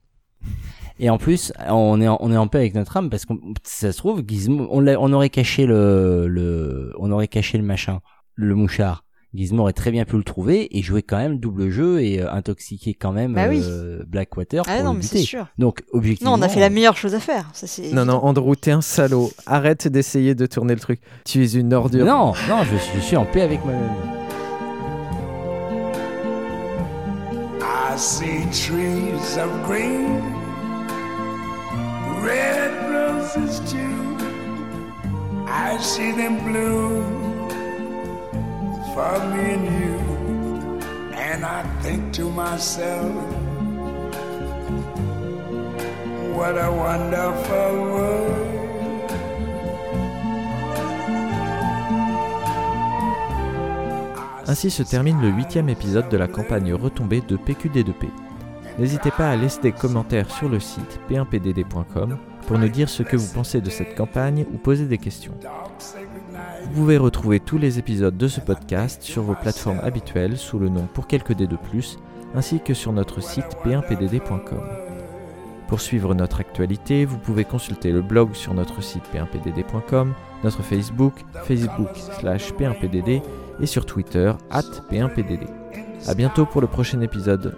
[1.00, 3.34] Et en plus, on est en, on est en paix avec notre âme parce que
[3.64, 8.00] si ça se trouve, Gizmo, on, aurait caché le, le, on aurait caché le machin,
[8.36, 9.04] le mouchard.
[9.36, 12.32] Gizmo aurait très bien pu le trouver et jouer quand même double jeu et euh,
[12.34, 13.62] intoxiquer quand même Bah oui.
[13.64, 15.26] euh, Blackwater Ah pour non le mais c'est buter.
[15.28, 15.46] sûr.
[15.60, 16.32] Donc objectivement.
[16.36, 17.48] Non on a fait la meilleure chose à faire.
[17.54, 18.24] Ça, c'est Non, non.
[18.26, 19.32] Andrew, t'es un salaud.
[19.46, 21.00] Arrête d'essayer de tourner le truc.
[21.26, 22.06] Tu es une ordure.
[22.06, 23.92] Non, non, je, suis- je suis en paix avec moi-même.
[27.62, 30.22] I see trees of green,
[32.24, 33.78] red roses too.
[35.48, 37.29] I see them bloom
[54.48, 58.10] Ainsi se termine le huitième épisode de la campagne retombée de PQD2P.
[58.80, 63.16] N'hésitez pas à laisser des commentaires sur le site p1pdd.com pour nous dire ce que
[63.16, 65.34] vous pensez de cette campagne ou poser des questions.
[66.70, 70.70] Vous pouvez retrouver tous les épisodes de ce podcast sur vos plateformes habituelles sous le
[70.70, 71.98] nom Pour quelques dés de plus,
[72.36, 74.62] ainsi que sur notre site p1pdd.com.
[75.68, 80.14] Pour suivre notre actualité, vous pouvez consulter le blog sur notre site p1pdd.com,
[80.44, 81.14] notre Facebook,
[81.44, 83.24] Facebook slash p1pdd
[83.60, 84.62] et sur Twitter, at
[84.92, 85.48] p1pdd.
[86.08, 87.58] A bientôt pour le prochain épisode.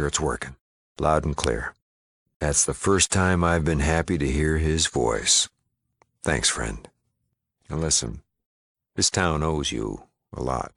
[0.00, 0.56] sure it's working.
[0.98, 1.74] Loud and clear.
[2.38, 5.50] That's the first time I've been happy to hear his voice.
[6.22, 6.88] Thanks, friend.
[7.68, 8.22] Now listen,
[8.96, 10.72] this town owes you a lot.